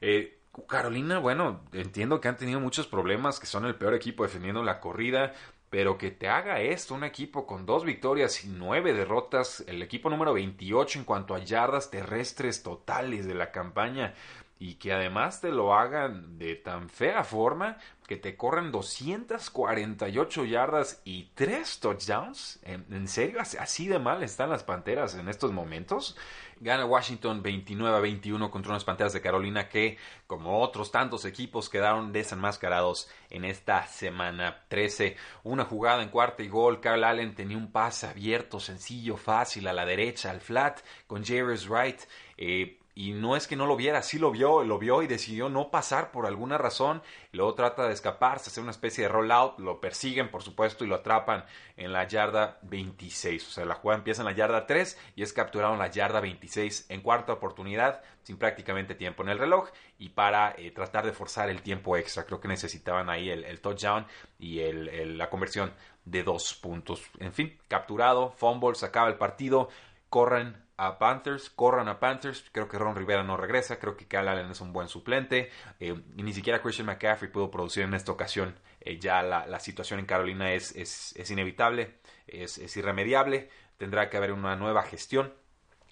Eh, 0.00 0.38
Carolina, 0.68 1.18
bueno, 1.18 1.62
entiendo 1.72 2.20
que 2.20 2.28
han 2.28 2.36
tenido 2.36 2.60
muchos 2.60 2.86
problemas, 2.86 3.38
que 3.38 3.46
son 3.46 3.64
el 3.66 3.76
peor 3.76 3.94
equipo 3.94 4.24
defendiendo 4.24 4.62
la 4.62 4.80
corrida, 4.80 5.32
pero 5.70 5.96
que 5.96 6.10
te 6.10 6.28
haga 6.28 6.60
esto, 6.60 6.94
un 6.94 7.04
equipo 7.04 7.46
con 7.46 7.64
dos 7.64 7.84
victorias 7.84 8.44
y 8.44 8.48
nueve 8.48 8.92
derrotas, 8.92 9.64
el 9.68 9.80
equipo 9.82 10.10
número 10.10 10.34
28 10.34 10.98
en 10.98 11.04
cuanto 11.04 11.34
a 11.34 11.38
yardas 11.38 11.90
terrestres 11.90 12.62
totales 12.64 13.26
de 13.26 13.34
la 13.34 13.52
campaña, 13.52 14.14
y 14.58 14.74
que 14.74 14.92
además 14.92 15.40
te 15.40 15.50
lo 15.50 15.74
hagan 15.74 16.36
de 16.38 16.56
tan 16.56 16.90
fea 16.90 17.24
forma 17.24 17.78
que 18.10 18.16
te 18.16 18.36
corren 18.36 18.72
248 18.72 20.44
yardas 20.44 21.00
y 21.04 21.30
tres 21.36 21.78
touchdowns. 21.78 22.58
¿En, 22.64 23.06
serio? 23.06 23.38
¿Así 23.40 23.86
de 23.86 24.00
mal 24.00 24.24
están 24.24 24.50
las 24.50 24.64
Panteras 24.64 25.14
en 25.14 25.28
estos 25.28 25.52
momentos? 25.52 26.16
Gana 26.58 26.86
Washington 26.86 27.40
29 27.40 27.96
a 27.96 28.00
21 28.00 28.50
contra 28.50 28.72
unas 28.72 28.82
Panteras 28.82 29.12
de 29.12 29.20
Carolina 29.20 29.68
que, 29.68 29.96
como 30.26 30.58
otros 30.58 30.90
tantos 30.90 31.24
equipos, 31.24 31.68
quedaron 31.68 32.12
desenmascarados 32.12 33.08
en 33.30 33.44
esta 33.44 33.86
semana 33.86 34.64
13. 34.66 35.16
Una 35.44 35.64
jugada 35.64 36.02
en 36.02 36.08
cuarta 36.08 36.42
y 36.42 36.48
gol. 36.48 36.80
Carl 36.80 37.04
Allen 37.04 37.36
tenía 37.36 37.58
un 37.58 37.70
pase 37.70 38.08
abierto, 38.08 38.58
sencillo, 38.58 39.16
fácil, 39.16 39.68
a 39.68 39.72
la 39.72 39.86
derecha, 39.86 40.32
al 40.32 40.40
flat, 40.40 40.80
con 41.06 41.24
Jairus 41.24 41.68
Wright. 41.68 42.00
Eh, 42.36 42.79
y 42.94 43.12
no 43.12 43.36
es 43.36 43.46
que 43.46 43.56
no 43.56 43.66
lo 43.66 43.76
viera, 43.76 44.02
sí 44.02 44.18
lo 44.18 44.30
vio, 44.30 44.64
lo 44.64 44.78
vio 44.78 45.02
y 45.02 45.06
decidió 45.06 45.48
no 45.48 45.70
pasar 45.70 46.10
por 46.10 46.26
alguna 46.26 46.58
razón. 46.58 47.02
Luego 47.32 47.54
trata 47.54 47.86
de 47.86 47.94
escaparse, 47.94 48.50
hacer 48.50 48.62
una 48.62 48.72
especie 48.72 49.04
de 49.04 49.08
rollout, 49.08 49.58
lo 49.58 49.80
persiguen 49.80 50.30
por 50.30 50.42
supuesto 50.42 50.84
y 50.84 50.88
lo 50.88 50.96
atrapan 50.96 51.44
en 51.76 51.92
la 51.92 52.06
yarda 52.06 52.58
26. 52.62 53.46
O 53.46 53.50
sea, 53.50 53.64
la 53.64 53.76
jugada 53.76 53.98
empieza 53.98 54.22
en 54.22 54.26
la 54.26 54.32
yarda 54.32 54.66
3 54.66 54.98
y 55.16 55.22
es 55.22 55.32
capturado 55.32 55.72
en 55.72 55.78
la 55.78 55.90
yarda 55.90 56.20
26 56.20 56.86
en 56.88 57.00
cuarta 57.00 57.32
oportunidad, 57.32 58.02
sin 58.22 58.36
prácticamente 58.36 58.94
tiempo 58.94 59.22
en 59.22 59.30
el 59.30 59.38
reloj 59.38 59.70
y 59.98 60.10
para 60.10 60.54
eh, 60.58 60.70
tratar 60.70 61.06
de 61.06 61.12
forzar 61.12 61.48
el 61.48 61.62
tiempo 61.62 61.96
extra. 61.96 62.24
Creo 62.24 62.40
que 62.40 62.48
necesitaban 62.48 63.08
ahí 63.08 63.30
el, 63.30 63.60
touchdown 63.60 64.06
y 64.38 64.60
la 64.72 65.30
conversión 65.30 65.72
de 66.04 66.22
dos 66.22 66.54
puntos. 66.54 67.02
En 67.18 67.32
fin, 67.32 67.58
capturado, 67.68 68.32
fumble, 68.32 68.74
se 68.74 68.86
acaba 68.86 69.08
el 69.08 69.16
partido, 69.16 69.68
corren 70.08 70.56
a 70.80 70.98
Panthers, 70.98 71.50
corran 71.50 71.88
a 71.88 72.00
Panthers. 72.00 72.42
Creo 72.52 72.66
que 72.66 72.78
Ron 72.78 72.96
Rivera 72.96 73.22
no 73.22 73.36
regresa, 73.36 73.78
creo 73.78 73.98
que 73.98 74.06
Cal 74.06 74.28
Allen 74.28 74.50
es 74.50 74.62
un 74.62 74.72
buen 74.72 74.88
suplente. 74.88 75.50
Eh, 75.78 75.94
y 76.16 76.22
ni 76.22 76.32
siquiera 76.32 76.62
Christian 76.62 76.86
McCaffrey 76.86 77.30
pudo 77.30 77.50
producir 77.50 77.84
en 77.84 77.92
esta 77.92 78.12
ocasión. 78.12 78.58
Eh, 78.80 78.98
ya 78.98 79.22
la, 79.22 79.60
situación 79.60 80.00
en 80.00 80.06
Carolina 80.06 80.54
es, 80.54 80.74
es, 80.74 81.30
inevitable, 81.30 81.98
es, 82.26 82.76
irremediable. 82.78 83.50
Tendrá 83.76 84.08
que 84.08 84.16
haber 84.16 84.32
una 84.32 84.56
nueva 84.56 84.82
gestión 84.82 85.34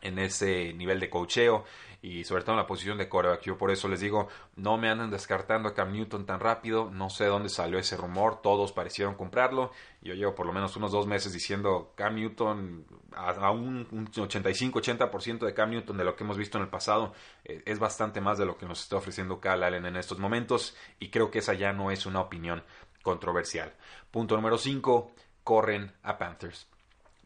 en 0.00 0.19
ese 0.19 0.73
nivel 0.75 1.00
de 1.00 1.11
cocheo 1.11 1.64
y 2.00 2.25
sobre 2.25 2.43
todo 2.43 2.52
en 2.52 2.59
la 2.59 2.67
posición 2.67 2.99
de 2.99 3.09
coreback. 3.09 3.43
Yo 3.43 3.59
por 3.59 3.71
eso 3.71 3.88
les 3.88 4.00
digo, 4.00 4.28
no 4.57 4.78
me 4.78 4.88
anden 4.88 5.11
descartando 5.11 5.69
a 5.69 5.75
Cam 5.75 5.93
Newton 5.93 6.26
tan 6.26 6.38
rápido, 6.38 6.90
no 6.93 7.11
sé 7.11 7.26
dónde 7.26 7.49
salió 7.49 7.78
ese 7.78 7.97
rumor, 7.97 8.40
todos 8.40 8.73
parecieron 8.73 9.14
comprarlo. 9.14 9.73
Yo 10.00 10.14
llevo 10.14 10.35
por 10.35 10.47
lo 10.47 10.52
menos 10.52 10.76
unos 10.76 10.93
dos 10.93 11.07
meses 11.07 11.33
diciendo 11.33 11.93
Cam 11.97 12.14
Newton 12.14 12.87
a, 13.14 13.50
un, 13.50 13.88
85-80% 13.88 15.45
de 15.45 15.55
Cam 15.55 15.71
Newton 15.71 15.97
de 15.97 16.05
lo 16.05 16.14
que 16.14 16.25
hemos 16.25 16.38
visto 16.38 16.59
en 16.59 16.64
el 16.64 16.71
pasado 16.71 17.14
eh, 17.45 17.62
es 17.67 17.78
bastante 17.78 18.21
más 18.21 18.38
de 18.38 18.47
lo 18.47 18.57
que 18.57 18.67
nos 18.67 18.81
está 18.83 18.97
ofreciendo 18.97 19.40
Cal 19.40 19.62
Allen 19.62 19.87
en 19.87 19.97
estos 19.97 20.19
momentos 20.19 20.76
y 21.00 21.09
creo 21.11 21.31
que 21.31 21.40
esa 21.40 21.55
ya 21.55 21.73
no 21.73 21.90
es 21.90 22.07
una 22.07 22.21
opinión 22.21 22.62
controversial. 23.02 23.75
Punto 24.11 24.37
número 24.37 24.59
5, 24.59 25.12
corren 25.43 25.93
a 26.02 26.19
Panthers. 26.19 26.69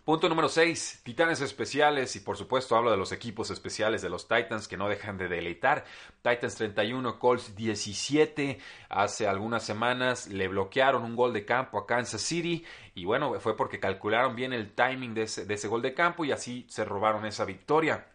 Punto 0.05 0.29
número 0.29 0.49
6, 0.49 1.03
Titanes 1.05 1.41
especiales 1.43 2.17
y 2.17 2.21
por 2.21 2.37
supuesto 2.37 2.75
hablo 2.75 2.91
de 2.91 2.97
los 2.97 3.13
equipos 3.13 3.53
especiales 3.53 4.03
de 4.03 4.09
los 4.09 4.27
Titans 4.27 4.67
que 4.67 4.77
no 4.77 4.89
dejan 4.89 5.17
de 5.17 5.29
deleitar. 5.29 5.85
Titans 6.23 6.57
31, 6.57 7.21
Colts 7.21 7.55
17. 7.55 8.59
Hace 8.89 9.29
algunas 9.29 9.63
semanas 9.65 10.27
le 10.27 10.49
bloquearon 10.49 11.05
un 11.05 11.15
gol 11.15 11.33
de 11.33 11.45
campo 11.45 11.79
a 11.79 11.87
Kansas 11.87 12.21
City 12.21 12.65
y 12.97 13.05
bueno, 13.05 13.39
fue 13.39 13.57
porque 13.57 13.79
calcularon 13.79 14.35
bien 14.35 14.53
el 14.53 14.73
timing 14.73 15.15
de 15.15 15.23
ese, 15.23 15.69
gol 15.69 15.83
de 15.83 15.95
campo 15.95 16.25
y 16.25 16.33
así 16.33 16.67
se 16.69 16.85
robaron 16.85 17.25
esa 17.25 17.45
victoria. 17.45 18.09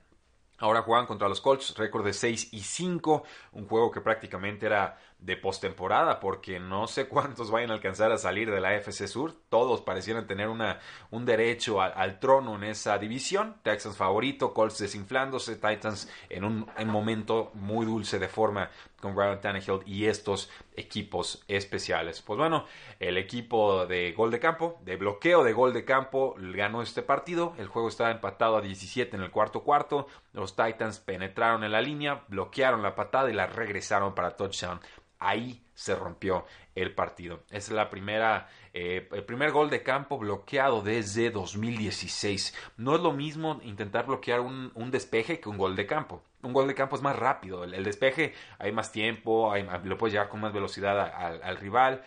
Ahora 0.58 0.82
juegan 0.82 1.06
contra 1.06 1.29
los 1.29 1.39
Colts, 1.39 1.74
récord 1.77 2.03
de 2.03 2.12
6 2.12 2.50
y 2.51 2.60
5, 2.63 3.24
un 3.53 3.65
juego 3.65 3.91
que 3.91 4.01
prácticamente 4.01 4.65
era 4.65 5.00
de 5.20 5.36
postemporada, 5.36 6.20
porque 6.20 6.60
no 6.60 6.88
sé 6.88 7.08
cuántos 7.10 7.52
vayan 7.52 7.72
a 7.72 7.76
alcanzar 7.76 8.12
a 8.12 8.18
salir 8.18 8.52
de 8.52 8.62
la 8.62 8.76
FC 8.76 9.08
Sur. 9.08 9.34
Todos 9.50 9.82
parecieran 9.82 10.28
tener 10.28 10.50
una, 10.50 10.80
un 11.12 11.26
derecho 11.26 11.82
al 11.82 12.20
trono 12.20 12.56
en 12.56 12.64
esa 12.66 12.98
división. 12.98 13.56
Texans 13.64 13.98
favorito, 13.98 14.54
Colts 14.54 14.80
desinflándose, 14.80 15.56
Titans 15.56 16.10
en 16.30 16.44
un 16.44 16.68
momento 16.86 17.52
muy 17.54 17.86
dulce 17.86 18.20
de 18.20 18.28
forma 18.28 18.70
con 19.00 19.16
Ryan 19.16 19.42
Tannehill 19.42 19.82
y 19.86 20.06
estos 20.06 20.50
equipos 20.76 21.44
especiales. 21.48 22.22
Pues 22.22 22.38
bueno, 22.38 22.66
el 23.00 23.18
equipo 23.18 23.86
de 23.86 24.12
gol 24.14 24.32
de 24.32 24.40
campo, 24.40 24.80
de 24.84 24.96
bloqueo 24.96 25.44
de 25.44 25.54
gol 25.54 25.74
de 25.74 25.86
campo, 25.86 26.36
ganó 26.38 26.82
este 26.82 27.04
partido. 27.04 27.54
El 27.58 27.68
juego 27.68 27.90
estaba 27.90 28.12
empatado 28.12 28.58
a 28.58 28.62
17 28.62 29.16
en 29.16 29.24
el 29.24 29.32
cuarto 29.32 29.64
cuarto. 29.64 30.08
Los 30.34 30.56
Titans 30.56 31.00
penetraron 31.00 31.64
en 31.64 31.72
la 31.72 31.82
línea, 31.82 32.24
bloquearon 32.28 32.82
la 32.82 32.96
patada 32.96 33.30
y 33.30 33.34
la 33.34 33.48
regresaron 33.48 34.16
para 34.16 34.36
touchdown 34.36 34.80
ahí 35.20 35.64
se 35.74 35.96
rompió 35.96 36.46
el 36.76 36.94
partido. 36.94 37.44
Es 37.50 37.70
la 37.70 37.90
primera, 37.90 38.50
eh, 38.74 39.08
el 39.12 39.24
primer 39.24 39.52
gol 39.52 39.70
de 39.70 39.84
campo 39.84 40.18
bloqueado 40.18 40.82
desde 40.82 41.30
2016. 41.30 42.56
No 42.78 42.96
es 42.96 43.02
lo 43.02 43.14
mismo 43.14 43.60
intentar 43.64 44.06
bloquear 44.08 44.40
un, 44.42 44.92
despeje 44.92 45.40
que 45.40 45.50
un 45.50 45.58
gol 45.58 45.76
de 45.76 45.86
campo. 45.86 46.24
Un 46.42 46.54
gol 46.54 46.68
de 46.68 46.76
campo 46.76 46.96
es 46.96 47.02
más 47.02 47.16
rápido. 47.16 47.64
El, 47.64 47.84
despeje 47.84 48.34
hay 48.60 48.72
más 48.72 48.92
tiempo, 48.92 49.52
hay, 49.52 49.68
lo 49.84 49.98
puedes 49.98 50.14
llevar 50.14 50.30
con 50.30 50.42
más 50.42 50.54
velocidad 50.54 51.00
al 51.44 51.58
rival. 51.58 52.04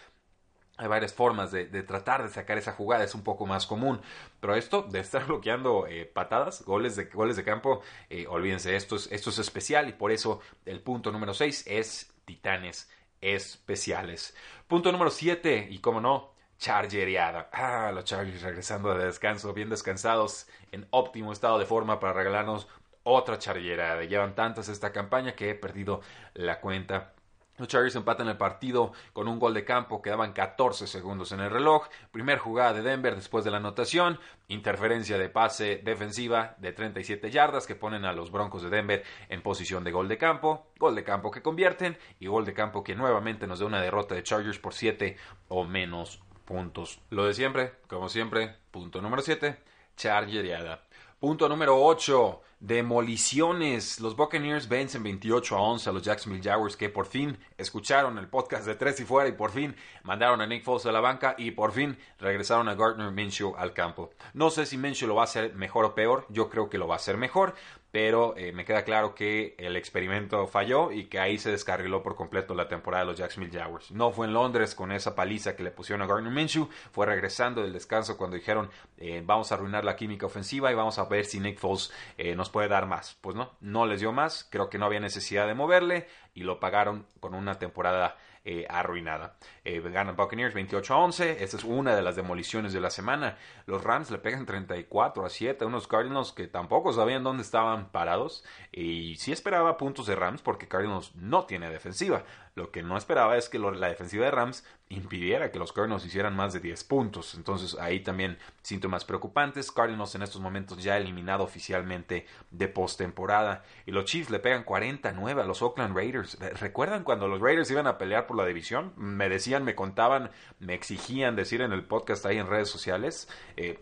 Hay 0.81 0.89
varias 0.89 1.13
formas 1.13 1.53
de, 1.53 1.67
tratar 1.83 2.23
de 2.23 2.31
sacar 2.31 2.57
esa 2.57 2.73
jugada, 2.73 3.05
es 3.05 3.15
un 3.15 3.23
poco 3.23 3.45
más 3.47 3.67
común. 3.67 4.01
Pero 4.41 4.55
esto 4.55 4.83
de 4.83 5.01
estar 5.01 5.25
bloqueando 5.29 5.87
eh, 5.87 6.07
patadas, 6.07 6.65
goles 6.65 6.97
de, 6.97 7.05
goles 7.05 7.37
de 7.37 7.45
campo, 7.45 7.83
eh, 8.09 8.27
olvídense, 8.27 8.75
esto 8.75 8.97
es, 8.97 9.13
esto 9.13 9.29
es 9.29 9.39
especial 9.39 9.91
y 9.91 9.93
por 9.93 10.11
eso 10.11 10.41
el 10.65 10.81
punto 10.81 11.13
número 11.13 11.35
6 11.35 11.65
es 11.67 12.11
Titanes 12.25 12.89
especiales. 13.21 14.35
Punto 14.67 14.93
número 14.93 15.11
7, 15.11 15.69
y 15.71 15.79
como 15.79 16.01
no, 16.01 16.33
chargeriada. 16.59 17.49
Ah, 17.53 17.91
los 17.93 18.05
Chargers 18.05 18.43
regresando 18.43 18.95
de 18.95 19.07
descanso, 19.07 19.53
bien 19.55 19.71
descansados, 19.71 20.47
en 20.73 20.87
óptimo 20.91 21.33
estado 21.33 21.59
de 21.59 21.67
forma 21.67 21.99
para 21.99 22.13
regalarnos 22.13 22.69
otra 23.03 23.39
chargerada. 23.39 24.05
Llevan 24.05 24.35
tantas 24.35 24.69
esta 24.69 24.93
campaña 24.93 25.35
que 25.35 25.51
he 25.51 25.55
perdido 25.55 26.03
la 26.35 26.61
cuenta. 26.61 27.15
Los 27.61 27.69
Chargers 27.69 27.95
empatan 27.95 28.27
el 28.27 28.39
partido 28.39 28.93
con 29.13 29.29
un 29.29 29.39
gol 29.39 29.53
de 29.53 29.67
campo, 29.67 30.01
quedaban 30.01 30.33
14 30.33 30.87
segundos 30.87 31.31
en 31.33 31.41
el 31.41 31.51
reloj. 31.51 31.89
Primer 32.11 32.39
jugada 32.39 32.73
de 32.73 32.81
Denver 32.81 33.15
después 33.15 33.45
de 33.45 33.51
la 33.51 33.59
anotación, 33.59 34.19
interferencia 34.49 35.19
de 35.19 35.29
pase 35.29 35.83
defensiva 35.85 36.55
de 36.57 36.73
37 36.73 37.31
yardas 37.31 37.67
que 37.67 37.75
ponen 37.75 38.07
a 38.07 38.15
los 38.15 38.33
Broncos 38.33 38.63
de 38.63 38.71
Denver 38.71 39.05
en 39.29 39.43
posición 39.43 39.85
de 39.85 39.93
gol 39.93 40.09
de 40.09 40.17
campo. 40.17 40.69
Gol 40.79 40.95
de 40.95 41.05
campo 41.05 41.31
que 41.31 41.43
convierten 41.43 41.99
y 42.19 42.29
gol 42.29 42.47
de 42.47 42.55
campo 42.55 42.83
que 42.83 42.95
nuevamente 42.95 43.47
nos 43.47 43.59
da 43.59 43.67
una 43.67 43.83
derrota 43.83 44.15
de 44.15 44.23
Chargers 44.23 44.59
por 44.59 44.73
7 44.73 45.19
o 45.49 45.65
menos 45.65 46.23
puntos. 46.47 47.03
Lo 47.11 47.27
de 47.27 47.35
siempre, 47.35 47.75
como 47.89 48.09
siempre, 48.09 48.57
punto 48.71 49.03
número 49.03 49.21
7, 49.21 49.59
Chargeriada. 49.99 50.87
Punto 51.19 51.47
número 51.47 51.77
8. 51.79 52.41
Demoliciones. 52.61 54.01
Los 54.01 54.17
Buccaneers 54.17 54.69
vencen 54.69 55.03
28 55.03 55.57
a 55.57 55.61
11 55.63 55.89
a 55.89 55.93
los 55.95 56.03
Jacksonville 56.03 56.45
Jaguars 56.45 56.77
que 56.77 56.91
por 56.91 57.07
fin 57.07 57.39
escucharon 57.57 58.19
el 58.19 58.29
podcast 58.29 58.67
de 58.67 58.75
Tres 58.75 59.01
y 59.01 59.05
Fuera 59.05 59.31
y 59.31 59.33
por 59.33 59.51
fin 59.51 59.75
mandaron 60.03 60.43
a 60.43 60.47
Nick 60.47 60.63
Foles 60.63 60.85
a 60.85 60.93
la 60.93 61.01
banca 61.01 61.35
y 61.39 61.53
por 61.53 61.73
fin 61.73 61.97
regresaron 62.19 62.69
a 62.69 62.75
Gardner 62.75 63.13
Minshew 63.13 63.55
al 63.57 63.73
campo. 63.73 64.11
No 64.35 64.51
sé 64.51 64.67
si 64.67 64.77
Minshew 64.77 65.09
lo 65.09 65.15
va 65.15 65.23
a 65.23 65.25
hacer 65.25 65.55
mejor 65.55 65.87
o 65.87 65.95
peor. 65.95 66.27
Yo 66.29 66.51
creo 66.51 66.69
que 66.69 66.77
lo 66.77 66.87
va 66.87 66.97
a 66.97 66.99
hacer 66.99 67.17
mejor 67.17 67.55
pero 67.91 68.37
eh, 68.37 68.53
me 68.53 68.65
queda 68.65 68.85
claro 68.85 69.15
que 69.15 69.55
el 69.59 69.77
experimento 69.77 70.47
falló 70.47 70.93
y 70.93 71.07
que 71.07 71.19
ahí 71.19 71.39
se 71.39 71.51
descarriló 71.51 72.03
por 72.03 72.15
completo 72.15 72.55
la 72.55 72.69
temporada 72.69 73.05
de 73.05 73.11
los 73.11 73.19
Jacksonville 73.19 73.59
Jaguars. 73.59 73.91
No 73.91 74.13
fue 74.13 74.27
en 74.27 74.33
Londres 74.33 74.75
con 74.75 74.93
esa 74.93 75.15
paliza 75.15 75.57
que 75.57 75.63
le 75.63 75.71
pusieron 75.71 76.03
a 76.03 76.07
Gardner 76.07 76.33
Minshew, 76.33 76.69
fue 76.93 77.07
regresando 77.07 77.63
del 77.63 77.73
descanso 77.73 78.17
cuando 78.17 78.37
dijeron 78.37 78.71
eh, 78.99 79.23
vamos 79.25 79.51
a 79.51 79.57
arruinar 79.57 79.85
la 79.85 79.97
química 79.97 80.27
ofensiva 80.27 80.71
y 80.71 80.75
vamos 80.75 80.99
a 80.99 81.05
ver 81.05 81.25
si 81.25 81.41
Nick 81.41 81.59
Foles 81.59 81.93
eh, 82.17 82.37
nos 82.37 82.50
puede 82.51 82.69
dar 82.69 82.87
más. 82.87 83.17
Pues 83.21 83.37
no, 83.37 83.53
no 83.61 83.87
les 83.87 84.01
dio 84.01 84.13
más, 84.13 84.47
creo 84.51 84.69
que 84.69 84.79
no 84.79 84.87
había 84.87 85.01
necesidad 85.01 85.47
de 85.47 85.55
moverle 85.55 86.07
y 86.35 86.43
lo 86.43 86.61
pagaron 86.61 87.07
con 87.21 87.35
una 87.35 87.59
temporada 87.59 88.17
eh, 88.43 88.67
arruinada. 88.71 89.37
Eh, 89.67 89.81
ganan 89.81 90.17
Buccaneers 90.17 90.55
28 90.55 90.95
a 90.95 90.97
11. 90.97 91.45
Esta 91.45 91.59
es 91.59 91.65
una 91.65 91.95
de 91.95 92.01
las 92.01 92.17
demoliciones 92.17 92.73
de 92.73 92.81
la 92.81 92.89
semana. 92.89 93.37
Los 93.67 93.85
Rams 93.85 94.11
le 94.11 94.17
pegan 94.17 94.47
34 94.47 95.27
a 95.27 95.29
7 95.29 95.63
a 95.63 95.67
unos 95.67 95.87
Cardinals 95.87 96.33
que 96.33 96.47
tampoco 96.47 96.95
sabían 96.95 97.23
dónde 97.23 97.43
estaban 97.43 97.91
parados. 97.91 98.43
Y 98.73 99.17
sí 99.17 99.31
esperaba 99.31 99.77
puntos 99.77 100.07
de 100.07 100.17
Rams 100.17 100.41
porque 100.41 100.69
Cardinals 100.69 101.15
no 101.17 101.45
tiene 101.45 101.69
defensiva. 101.69 102.25
Lo 102.61 102.71
que 102.71 102.83
no 102.83 102.99
esperaba 102.99 103.39
es 103.39 103.49
que 103.49 103.59
la 103.59 103.89
defensiva 103.89 104.27
de 104.27 104.31
Rams 104.31 104.67
impidiera 104.91 105.51
que 105.51 105.59
los 105.59 105.73
Cardinals 105.73 106.05
hicieran 106.05 106.37
más 106.37 106.53
de 106.53 106.61
10 106.61 106.85
puntos. 106.85 107.35
Entonces 107.35 107.75
ahí 107.81 108.01
también 108.01 108.37
síntomas 108.61 109.07
preocupantes. 109.07 109.73
Cardinals 109.73 110.15
en 110.15 110.21
estos 110.21 110.43
momentos 110.43 110.83
ya 110.83 110.99
eliminado 110.99 111.43
oficialmente 111.43 112.27
de 112.51 112.69
postemporada. 112.69 113.65
Y 113.87 113.93
los 113.93 114.05
Chiefs 114.05 114.29
le 114.29 114.41
pegan 114.41 114.65
49 114.65 115.41
a 115.41 115.47
los 115.47 115.63
Oakland 115.63 115.97
Raiders. 115.97 116.39
¿Recuerdan 116.61 117.03
cuando 117.03 117.29
los 117.29 117.41
Raiders 117.41 117.71
iban 117.71 117.87
a 117.87 117.97
pelear 117.97 118.27
por 118.27 118.37
la 118.37 118.45
división? 118.45 118.93
Me 118.95 119.31
decían, 119.31 119.65
me 119.65 119.75
contaban, 119.75 120.31
me 120.59 120.75
exigían 120.75 121.37
decir 121.37 121.63
en 121.63 121.73
el 121.73 121.85
podcast 121.85 122.27
ahí 122.27 122.37
en 122.37 122.47
redes 122.47 122.69
sociales. 122.69 123.27
Eh, 123.57 123.81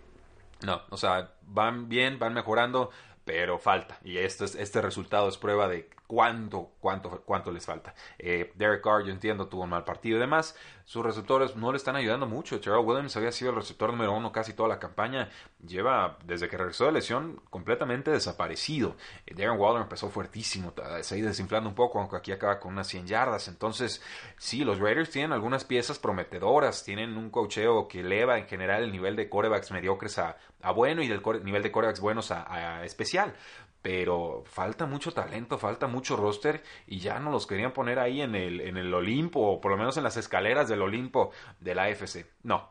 no, 0.63 0.83
o 0.91 0.97
sea, 0.97 1.33
van 1.43 1.89
bien, 1.89 2.21
van 2.21 2.35
mejorando, 2.35 2.91
pero 3.29 3.59
falta. 3.59 3.99
Y 4.05 4.17
este, 4.17 4.47
este 4.47 4.81
resultado 4.81 5.29
es 5.29 5.37
prueba 5.37 5.69
de 5.69 5.91
cuánto, 6.07 6.71
cuánto, 6.81 7.21
cuánto 7.27 7.53
les 7.53 7.67
falta. 7.67 7.95
Eh, 8.19 8.51
Derek 8.55 8.83
Carr, 8.83 9.05
yo 9.05 9.13
entiendo, 9.13 9.49
tuvo 9.49 9.65
un 9.65 9.69
mal 9.69 9.85
partido 9.85 10.17
y 10.17 10.21
demás. 10.21 10.57
Sus 10.87 11.05
receptores 11.05 11.55
no 11.55 11.71
le 11.71 11.77
están 11.77 11.97
ayudando 11.97 12.25
mucho. 12.25 12.59
Terrell 12.59 12.83
Williams 12.83 13.15
había 13.19 13.31
sido 13.31 13.51
el 13.51 13.57
receptor 13.57 13.91
número 13.91 14.15
uno 14.15 14.33
casi 14.33 14.55
toda 14.55 14.71
la 14.71 14.79
campaña. 14.79 15.29
Lleva, 15.67 16.17
desde 16.25 16.49
que 16.49 16.57
regresó 16.57 16.87
de 16.87 16.93
lesión, 16.93 17.43
completamente 17.51 18.11
desaparecido. 18.11 18.97
Eh, 19.27 19.35
Darren 19.35 19.61
Waller 19.61 19.83
empezó 19.83 20.09
fuertísimo, 20.09 20.73
se 21.03 21.15
ha 21.15 21.19
ido 21.19 21.29
desinflando 21.29 21.69
un 21.69 21.75
poco, 21.75 21.99
aunque 21.99 22.17
aquí 22.17 22.33
acaba 22.33 22.59
con 22.59 22.73
unas 22.73 22.87
100 22.87 23.07
yardas. 23.07 23.47
Entonces, 23.49 24.01
sí, 24.39 24.65
los 24.65 24.79
Raiders 24.79 25.11
tienen 25.11 25.33
algunas 25.33 25.67
piezas 25.67 25.99
prometedoras. 25.99 26.83
Tienen 26.83 27.19
un 27.19 27.29
cocheo 27.29 27.87
que 27.87 28.01
eleva 28.01 28.39
en 28.39 28.47
general 28.47 28.85
el 28.85 28.91
nivel 28.91 29.15
de 29.15 29.29
corebacks 29.29 29.71
mediocres 29.71 30.19
a, 30.19 30.39
a 30.63 30.73
bueno 30.73 31.03
y 31.03 31.09
del 31.09 31.23
nivel 31.45 31.63
de 31.63 31.71
corebacks 31.71 32.01
buenos 32.01 32.31
a, 32.31 32.85
especial 32.85 33.35
pero 33.81 34.43
falta 34.45 34.87
mucho 34.87 35.13
talento, 35.13 35.57
falta 35.57 35.87
mucho 35.87 36.17
roster 36.17 36.63
y 36.87 36.99
ya 36.99 37.21
no 37.21 37.31
los 37.31 37.47
querían 37.47 37.73
poner 37.73 38.01
ahí 38.01 38.21
en 38.21 38.35
el, 38.35 38.61
en 38.61 38.77
el 38.77 38.93
Olimpo, 38.93 39.41
o 39.41 39.61
por 39.61 39.71
lo 39.71 39.79
menos 39.79 39.97
en 39.97 40.03
las 40.03 40.17
escaleras 40.17 40.69
del 40.69 40.83
Olimpo 40.83 41.31
de 41.61 41.77
la 41.77 41.85
AFC. 41.85 42.27
No, 42.43 42.71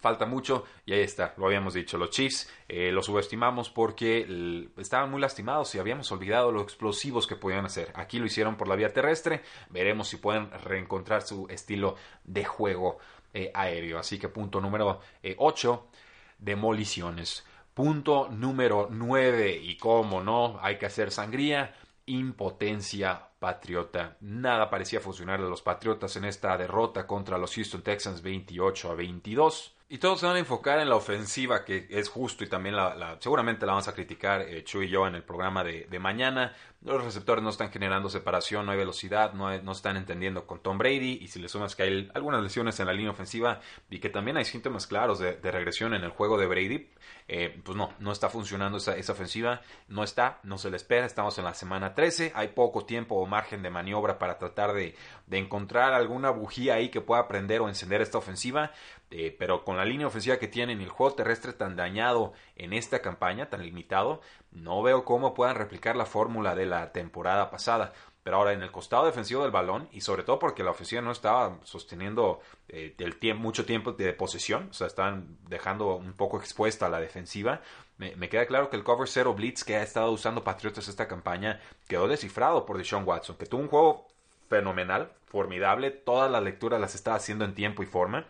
falta 0.00 0.24
mucho 0.26 0.64
y 0.84 0.92
ahí 0.92 1.00
está, 1.00 1.34
lo 1.36 1.46
habíamos 1.46 1.74
dicho, 1.74 1.98
los 1.98 2.10
Chiefs 2.10 2.50
eh, 2.68 2.90
los 2.92 3.06
subestimamos 3.06 3.70
porque 3.70 4.68
estaban 4.76 5.10
muy 5.10 5.20
lastimados 5.20 5.74
y 5.74 5.78
habíamos 5.78 6.10
olvidado 6.12 6.52
lo 6.52 6.62
explosivos 6.62 7.26
que 7.26 7.36
podían 7.36 7.64
hacer. 7.66 7.92
Aquí 7.94 8.18
lo 8.18 8.26
hicieron 8.26 8.56
por 8.56 8.68
la 8.68 8.76
vía 8.76 8.92
terrestre, 8.92 9.42
veremos 9.70 10.08
si 10.08 10.16
pueden 10.16 10.50
reencontrar 10.64 11.22
su 11.22 11.46
estilo 11.48 11.96
de 12.24 12.44
juego 12.44 12.98
eh, 13.34 13.50
aéreo. 13.52 13.98
Así 13.98 14.18
que 14.18 14.28
punto 14.28 14.60
número 14.60 15.00
8, 15.36 15.86
eh, 15.92 15.98
demoliciones. 16.38 17.44
Punto 17.74 18.28
número 18.30 18.88
9, 18.90 19.60
y 19.62 19.76
cómo 19.76 20.22
no, 20.22 20.58
hay 20.62 20.78
que 20.78 20.86
hacer 20.86 21.10
sangría, 21.10 21.74
impotencia 22.06 23.28
patriota. 23.38 24.16
Nada 24.20 24.70
parecía 24.70 25.00
funcionar 25.00 25.42
de 25.42 25.48
los 25.48 25.62
Patriotas 25.62 26.16
en 26.16 26.24
esta 26.24 26.56
derrota 26.56 27.06
contra 27.06 27.38
los 27.38 27.54
Houston 27.54 27.82
Texans 27.82 28.22
28 28.22 28.90
a 28.90 28.94
22. 28.94 29.75
Y 29.88 29.98
todos 29.98 30.18
se 30.18 30.26
van 30.26 30.34
a 30.34 30.40
enfocar 30.40 30.80
en 30.80 30.88
la 30.88 30.96
ofensiva, 30.96 31.64
que 31.64 31.86
es 31.88 32.08
justo 32.08 32.42
y 32.42 32.48
también 32.48 32.74
la, 32.74 33.18
seguramente 33.20 33.66
la 33.66 33.72
vamos 33.72 33.86
a 33.86 33.94
criticar 33.94 34.40
eh, 34.42 34.64
Chu 34.64 34.82
y 34.82 34.88
yo 34.88 35.06
en 35.06 35.14
el 35.14 35.22
programa 35.22 35.62
de, 35.62 35.86
mañana. 36.00 36.56
Los 36.82 37.04
receptores 37.04 37.42
no 37.42 37.50
están 37.50 37.70
generando 37.70 38.08
separación, 38.08 38.66
no 38.66 38.72
hay 38.72 38.78
velocidad, 38.78 39.32
no, 39.32 39.56
no, 39.62 39.72
están 39.72 39.96
entendiendo 39.96 40.44
con 40.44 40.58
Tom 40.58 40.76
Brady. 40.76 41.18
Y 41.22 41.28
si 41.28 41.38
le 41.38 41.48
sumas 41.48 41.76
que 41.76 41.84
hay 41.84 42.10
algunas 42.14 42.42
lesiones 42.42 42.80
en 42.80 42.86
la 42.86 42.92
línea 42.92 43.12
ofensiva 43.12 43.60
y 43.88 44.00
que 44.00 44.10
también 44.10 44.36
hay 44.36 44.44
síntomas 44.44 44.88
claros 44.88 45.20
de, 45.20 45.36
regresión 45.40 45.94
en 45.94 46.02
el 46.02 46.10
juego 46.10 46.36
de 46.36 46.46
Brady, 46.46 46.90
eh, 47.28 47.60
pues 47.64 47.76
no, 47.76 47.92
no 48.00 48.10
está 48.10 48.28
funcionando 48.28 48.78
esa, 48.78 48.96
esa, 48.96 49.12
ofensiva. 49.12 49.62
No 49.86 50.02
está, 50.02 50.40
no 50.42 50.58
se 50.58 50.68
le 50.68 50.76
espera. 50.76 51.06
Estamos 51.06 51.38
en 51.38 51.44
la 51.44 51.54
semana 51.54 51.94
13. 51.94 52.32
Hay 52.34 52.48
poco 52.48 52.84
tiempo 52.84 53.14
o 53.16 53.26
margen 53.26 53.62
de 53.62 53.70
maniobra 53.70 54.18
para 54.18 54.38
tratar 54.38 54.72
de, 54.72 54.96
de 55.26 55.38
encontrar 55.38 55.92
alguna 55.92 56.30
bujía 56.30 56.74
ahí 56.74 56.88
que 56.88 57.00
pueda 57.00 57.26
prender 57.28 57.60
o 57.60 57.68
encender 57.68 58.00
esta 58.00 58.18
ofensiva. 58.18 58.72
Eh, 59.10 59.34
pero 59.38 59.64
con 59.64 59.76
la 59.76 59.84
línea 59.84 60.08
ofensiva 60.08 60.38
que 60.38 60.48
tienen 60.48 60.80
y 60.80 60.84
el 60.84 60.90
juego 60.90 61.14
terrestre 61.14 61.52
tan 61.52 61.76
dañado 61.76 62.32
en 62.56 62.72
esta 62.72 63.02
campaña, 63.02 63.48
tan 63.48 63.62
limitado, 63.62 64.20
no 64.50 64.82
veo 64.82 65.04
cómo 65.04 65.32
puedan 65.32 65.56
replicar 65.56 65.96
la 65.96 66.06
fórmula 66.06 66.56
de 66.56 66.66
la 66.66 66.92
temporada 66.92 67.50
pasada. 67.50 67.92
Pero 68.24 68.38
ahora 68.38 68.52
en 68.52 68.62
el 68.62 68.72
costado 68.72 69.06
defensivo 69.06 69.42
del 69.42 69.52
balón, 69.52 69.88
y 69.92 70.00
sobre 70.00 70.24
todo 70.24 70.40
porque 70.40 70.64
la 70.64 70.72
ofensiva 70.72 71.00
no 71.00 71.12
estaba 71.12 71.60
sosteniendo 71.62 72.40
eh, 72.68 72.96
mucho 73.36 73.64
tiempo 73.64 73.92
de 73.92 74.12
posesión, 74.12 74.68
o 74.70 74.74
sea, 74.74 74.88
estaban 74.88 75.38
dejando 75.48 75.94
un 75.94 76.12
poco 76.14 76.40
expuesta 76.40 76.86
a 76.86 76.88
la 76.88 76.98
defensiva, 76.98 77.60
me, 77.98 78.16
me, 78.16 78.28
queda 78.28 78.46
claro 78.46 78.68
que 78.68 78.76
el 78.76 78.82
cover 78.82 79.08
zero 79.08 79.34
blitz 79.34 79.62
que 79.62 79.76
ha 79.76 79.82
estado 79.82 80.10
usando 80.10 80.42
Patriotas 80.42 80.88
esta 80.88 81.06
campaña 81.06 81.60
quedó 81.86 82.08
descifrado 82.08 82.66
por 82.66 82.78
Deshaun 82.78 83.04
Watson, 83.06 83.36
que 83.36 83.46
tuvo 83.46 83.62
un 83.62 83.68
juego 83.68 84.08
fenomenal, 84.48 85.12
formidable, 85.26 85.92
todas 85.92 86.30
las 86.30 86.42
lecturas 86.42 86.80
las 86.80 86.96
estaba 86.96 87.16
haciendo 87.16 87.44
en 87.44 87.54
tiempo 87.54 87.84
y 87.84 87.86
forma 87.86 88.26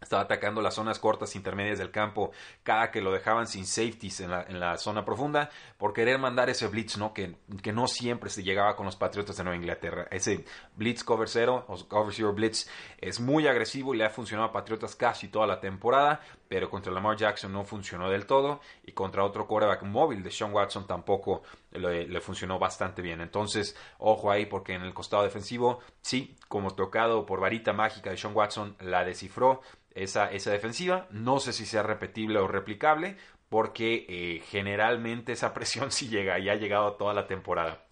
estaba 0.00 0.22
atacando 0.22 0.60
las 0.60 0.74
zonas 0.74 0.98
cortas 0.98 1.34
intermedias 1.36 1.78
del 1.78 1.90
campo 1.90 2.30
cada 2.62 2.90
que 2.90 3.00
lo 3.00 3.12
dejaban 3.12 3.46
sin 3.46 3.66
safeties 3.66 4.20
en 4.20 4.30
la, 4.30 4.42
en 4.42 4.60
la 4.60 4.76
zona 4.76 5.04
profunda 5.04 5.50
por 5.78 5.92
querer 5.92 6.18
mandar 6.18 6.50
ese 6.50 6.68
blitz, 6.68 6.98
¿no? 6.98 7.12
Que, 7.12 7.36
que, 7.62 7.72
no 7.72 7.88
siempre 7.88 8.30
se 8.30 8.42
llegaba 8.42 8.76
con 8.76 8.86
los 8.86 8.96
Patriotas 8.96 9.36
de 9.36 9.44
Nueva 9.44 9.56
Inglaterra. 9.56 10.06
Ese 10.10 10.44
blitz 10.76 11.02
cover 11.02 11.28
zero 11.28 11.64
o 11.68 11.76
cover 11.88 12.14
zero 12.14 12.32
blitz 12.32 12.68
es 12.98 13.20
muy 13.20 13.46
agresivo 13.46 13.94
y 13.94 13.98
le 13.98 14.04
ha 14.04 14.10
funcionado 14.10 14.48
a 14.48 14.52
Patriotas 14.52 14.94
casi 14.94 15.28
toda 15.28 15.46
la 15.46 15.60
temporada, 15.60 16.20
pero 16.48 16.70
contra 16.70 16.92
Lamar 16.92 17.16
Jackson 17.16 17.52
no 17.52 17.64
funcionó 17.64 18.10
del 18.10 18.26
todo 18.26 18.60
y 18.84 18.92
contra 18.92 19.24
otro 19.24 19.46
quarterback 19.46 19.82
móvil 19.82 20.22
de 20.22 20.30
Sean 20.30 20.52
Watson 20.52 20.86
tampoco 20.86 21.42
le, 21.78 22.20
funcionó 22.20 22.58
bastante 22.58 23.02
bien. 23.02 23.20
Entonces, 23.20 23.76
ojo 23.98 24.30
ahí 24.30 24.46
porque 24.46 24.74
en 24.74 24.82
el 24.82 24.94
costado 24.94 25.22
defensivo, 25.22 25.80
sí, 26.00 26.36
como 26.48 26.74
tocado 26.74 27.26
por 27.26 27.40
varita 27.40 27.72
mágica 27.72 28.10
de 28.10 28.16
Sean 28.16 28.34
Watson, 28.34 28.76
la 28.80 29.04
descifró 29.04 29.60
esa, 29.94 30.30
esa 30.30 30.50
defensiva. 30.50 31.06
No 31.10 31.40
sé 31.40 31.52
si 31.52 31.66
sea 31.66 31.82
repetible 31.82 32.38
o 32.38 32.48
replicable, 32.48 33.16
porque 33.48 34.06
eh, 34.08 34.42
generalmente 34.48 35.32
esa 35.32 35.54
presión 35.54 35.90
sí 35.92 36.08
llega 36.08 36.38
y 36.38 36.48
ha 36.48 36.54
llegado 36.54 36.94
toda 36.94 37.14
la 37.14 37.26
temporada. 37.26 37.86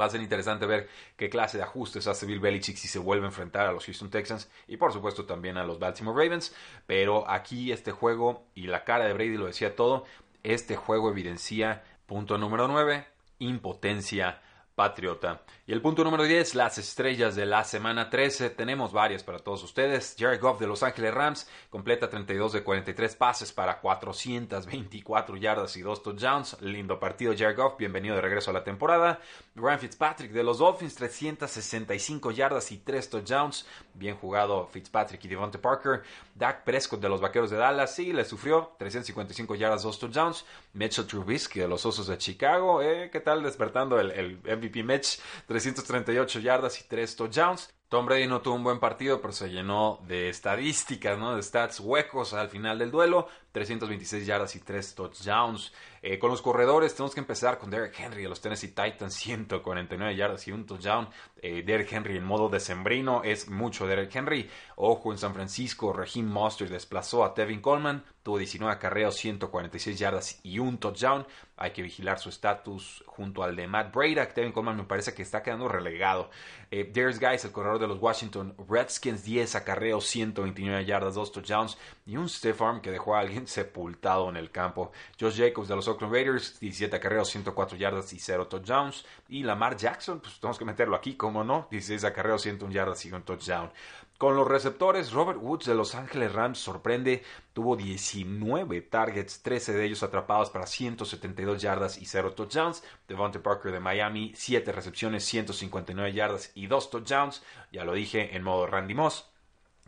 Va 0.00 0.04
a 0.04 0.10
ser 0.10 0.20
interesante 0.20 0.66
ver 0.66 0.88
qué 1.16 1.28
clase 1.28 1.56
de 1.56 1.64
ajustes 1.64 2.06
hace 2.06 2.24
Bill 2.24 2.38
Belichick 2.38 2.76
si 2.76 2.86
se 2.86 3.00
vuelve 3.00 3.24
a 3.24 3.28
enfrentar 3.28 3.66
a 3.66 3.72
los 3.72 3.84
Houston 3.84 4.10
Texans 4.10 4.48
y 4.68 4.76
por 4.76 4.92
supuesto 4.92 5.26
también 5.26 5.56
a 5.56 5.64
los 5.64 5.80
Baltimore 5.80 6.24
Ravens. 6.24 6.54
Pero 6.86 7.28
aquí 7.28 7.72
este 7.72 7.90
juego 7.90 8.46
y 8.54 8.68
la 8.68 8.84
cara 8.84 9.06
de 9.06 9.12
Brady 9.12 9.36
lo 9.36 9.46
decía 9.46 9.74
todo. 9.74 10.04
Este 10.44 10.76
juego 10.76 11.10
evidencia, 11.10 11.82
punto 12.06 12.38
número 12.38 12.68
9, 12.68 13.06
impotencia 13.38 14.40
patriota. 14.78 15.42
Y 15.66 15.72
el 15.72 15.82
punto 15.82 16.04
número 16.04 16.22
10, 16.22 16.54
las 16.54 16.78
estrellas 16.78 17.34
de 17.34 17.44
la 17.44 17.64
semana 17.64 18.08
13. 18.08 18.50
Tenemos 18.50 18.92
varias 18.92 19.24
para 19.24 19.40
todos 19.40 19.64
ustedes. 19.64 20.14
Jared 20.16 20.40
Goff 20.40 20.60
de 20.60 20.68
Los 20.68 20.84
Ángeles 20.84 21.12
Rams 21.12 21.50
completa 21.68 22.08
32 22.08 22.52
de 22.52 22.62
43 22.62 23.16
pases 23.16 23.52
para 23.52 23.80
424 23.80 25.36
yardas 25.36 25.76
y 25.76 25.82
2 25.82 26.02
touchdowns. 26.04 26.62
Lindo 26.62 27.00
partido 27.00 27.34
Jared 27.36 27.56
Goff, 27.56 27.76
bienvenido 27.76 28.14
de 28.14 28.20
regreso 28.20 28.52
a 28.52 28.54
la 28.54 28.62
temporada. 28.62 29.20
Ryan 29.56 29.80
Fitzpatrick 29.80 30.30
de 30.30 30.44
los 30.44 30.58
Dolphins, 30.58 30.94
365 30.94 32.30
yardas 32.30 32.70
y 32.70 32.78
3 32.78 33.10
touchdowns. 33.10 33.66
Bien 33.94 34.16
jugado 34.16 34.68
Fitzpatrick 34.68 35.24
y 35.24 35.28
Devonta 35.28 35.60
Parker. 35.60 36.04
Dak 36.36 36.62
Prescott 36.62 37.00
de 37.00 37.08
los 37.08 37.20
Vaqueros 37.20 37.50
de 37.50 37.56
Dallas, 37.56 37.96
sí, 37.96 38.12
le 38.12 38.24
sufrió 38.24 38.76
355 38.78 39.56
yardas, 39.56 39.82
2 39.82 39.98
touchdowns. 39.98 40.46
Mitchell 40.72 41.06
Trubisky 41.06 41.58
de 41.58 41.66
los 41.66 41.84
Osos 41.84 42.06
de 42.06 42.16
Chicago, 42.16 42.80
eh, 42.80 43.10
¿qué 43.10 43.18
tal 43.18 43.42
despertando 43.42 43.98
el, 43.98 44.12
el 44.12 44.36
MVP 44.36 44.67
Mitch? 44.70 45.20
338 45.46 46.40
yardas 46.40 46.80
y 46.80 46.84
3 46.84 47.16
touchdowns. 47.16 47.74
Tom 47.88 48.04
Brady 48.04 48.26
no 48.26 48.42
tuvo 48.42 48.54
un 48.56 48.64
buen 48.64 48.80
partido, 48.80 49.20
pero 49.22 49.32
se 49.32 49.48
llenó 49.48 50.00
de 50.06 50.28
estadísticas, 50.28 51.18
¿no? 51.18 51.34
De 51.34 51.42
stats 51.42 51.80
huecos 51.80 52.34
al 52.34 52.50
final 52.50 52.78
del 52.78 52.90
duelo. 52.90 53.28
326 53.52 54.26
yardas 54.26 54.54
y 54.56 54.60
3 54.60 54.94
touchdowns. 54.94 55.72
Eh, 56.02 56.18
con 56.18 56.30
los 56.30 56.42
corredores 56.42 56.94
tenemos 56.94 57.14
que 57.14 57.20
empezar 57.20 57.58
con 57.58 57.70
Derek 57.70 57.98
Henry 57.98 58.22
de 58.22 58.28
los 58.28 58.40
Tennessee 58.40 58.68
Titans, 58.68 59.14
149 59.14 60.14
yardas 60.14 60.46
y 60.46 60.52
un 60.52 60.64
touchdown. 60.64 61.08
Eh, 61.40 61.62
Derek 61.64 61.92
Henry 61.92 62.16
en 62.16 62.24
modo 62.24 62.48
decembrino 62.48 63.22
es 63.24 63.48
mucho 63.48 63.86
Derek 63.86 64.14
Henry. 64.14 64.48
Ojo 64.76 65.12
en 65.12 65.18
San 65.18 65.34
Francisco, 65.34 65.92
Raheem 65.92 66.26
Mostert 66.26 66.70
desplazó 66.70 67.24
a 67.24 67.34
Tevin 67.34 67.60
Coleman, 67.60 68.04
tuvo 68.22 68.38
19 68.38 68.72
acarreos, 68.72 69.16
146 69.16 69.98
yardas 69.98 70.40
y 70.42 70.58
un 70.58 70.78
touchdown. 70.78 71.26
Hay 71.56 71.72
que 71.72 71.82
vigilar 71.82 72.20
su 72.20 72.28
estatus 72.28 73.02
junto 73.06 73.42
al 73.42 73.56
de 73.56 73.66
Matt 73.66 73.92
Breda. 73.92 74.28
Tevin 74.28 74.52
Coleman 74.52 74.76
me 74.76 74.84
parece 74.84 75.14
que 75.14 75.22
está 75.22 75.42
quedando 75.42 75.68
relegado. 75.68 76.30
Eh, 76.70 76.88
Darius 76.92 77.18
Guys, 77.18 77.44
el 77.44 77.52
corredor 77.52 77.80
de 77.80 77.88
los 77.88 78.00
Washington 78.00 78.54
Redskins, 78.68 79.24
10 79.24 79.56
acarreos, 79.56 80.06
129 80.06 80.84
yardas, 80.84 81.14
2 81.14 81.32
touchdowns 81.32 81.78
y 82.08 82.16
un 82.16 82.28
stiff 82.28 82.62
arm 82.62 82.80
que 82.80 82.90
dejó 82.90 83.14
a 83.14 83.20
alguien 83.20 83.46
sepultado 83.46 84.30
en 84.30 84.36
el 84.36 84.50
campo. 84.50 84.90
Josh 85.20 85.36
Jacobs 85.36 85.68
de 85.68 85.76
los 85.76 85.86
Oakland 85.86 86.12
Raiders, 86.12 86.58
17 86.58 86.96
acarreos, 86.96 87.28
104 87.28 87.76
yardas 87.76 88.12
y 88.14 88.18
0 88.18 88.48
touchdowns. 88.48 89.04
Y 89.28 89.42
Lamar 89.42 89.76
Jackson, 89.76 90.20
pues 90.20 90.40
tenemos 90.40 90.58
que 90.58 90.64
meterlo 90.64 90.96
aquí, 90.96 91.16
como 91.16 91.44
no, 91.44 91.68
16 91.70 92.04
acarreos, 92.04 92.42
101 92.42 92.72
yardas 92.72 93.04
y 93.04 93.12
un 93.12 93.22
touchdown. 93.22 93.70
Con 94.16 94.34
los 94.34 94.48
receptores, 94.48 95.12
Robert 95.12 95.38
Woods 95.40 95.66
de 95.66 95.74
Los 95.74 95.94
Ángeles 95.94 96.32
Rams 96.32 96.58
sorprende, 96.58 97.22
tuvo 97.52 97.76
19 97.76 98.80
targets, 98.80 99.42
13 99.42 99.74
de 99.74 99.84
ellos 99.84 100.02
atrapados 100.02 100.50
para 100.50 100.66
172 100.66 101.60
yardas 101.60 101.98
y 101.98 102.06
0 102.06 102.32
touchdowns. 102.32 102.82
Devontae 103.06 103.40
Parker 103.40 103.70
de 103.70 103.80
Miami, 103.80 104.32
7 104.34 104.72
recepciones, 104.72 105.24
159 105.24 106.12
yardas 106.14 106.52
y 106.54 106.66
2 106.66 106.90
touchdowns. 106.90 107.44
Ya 107.70 107.84
lo 107.84 107.92
dije 107.92 108.34
en 108.34 108.42
modo 108.42 108.66
Randy 108.66 108.94
Moss. 108.94 109.27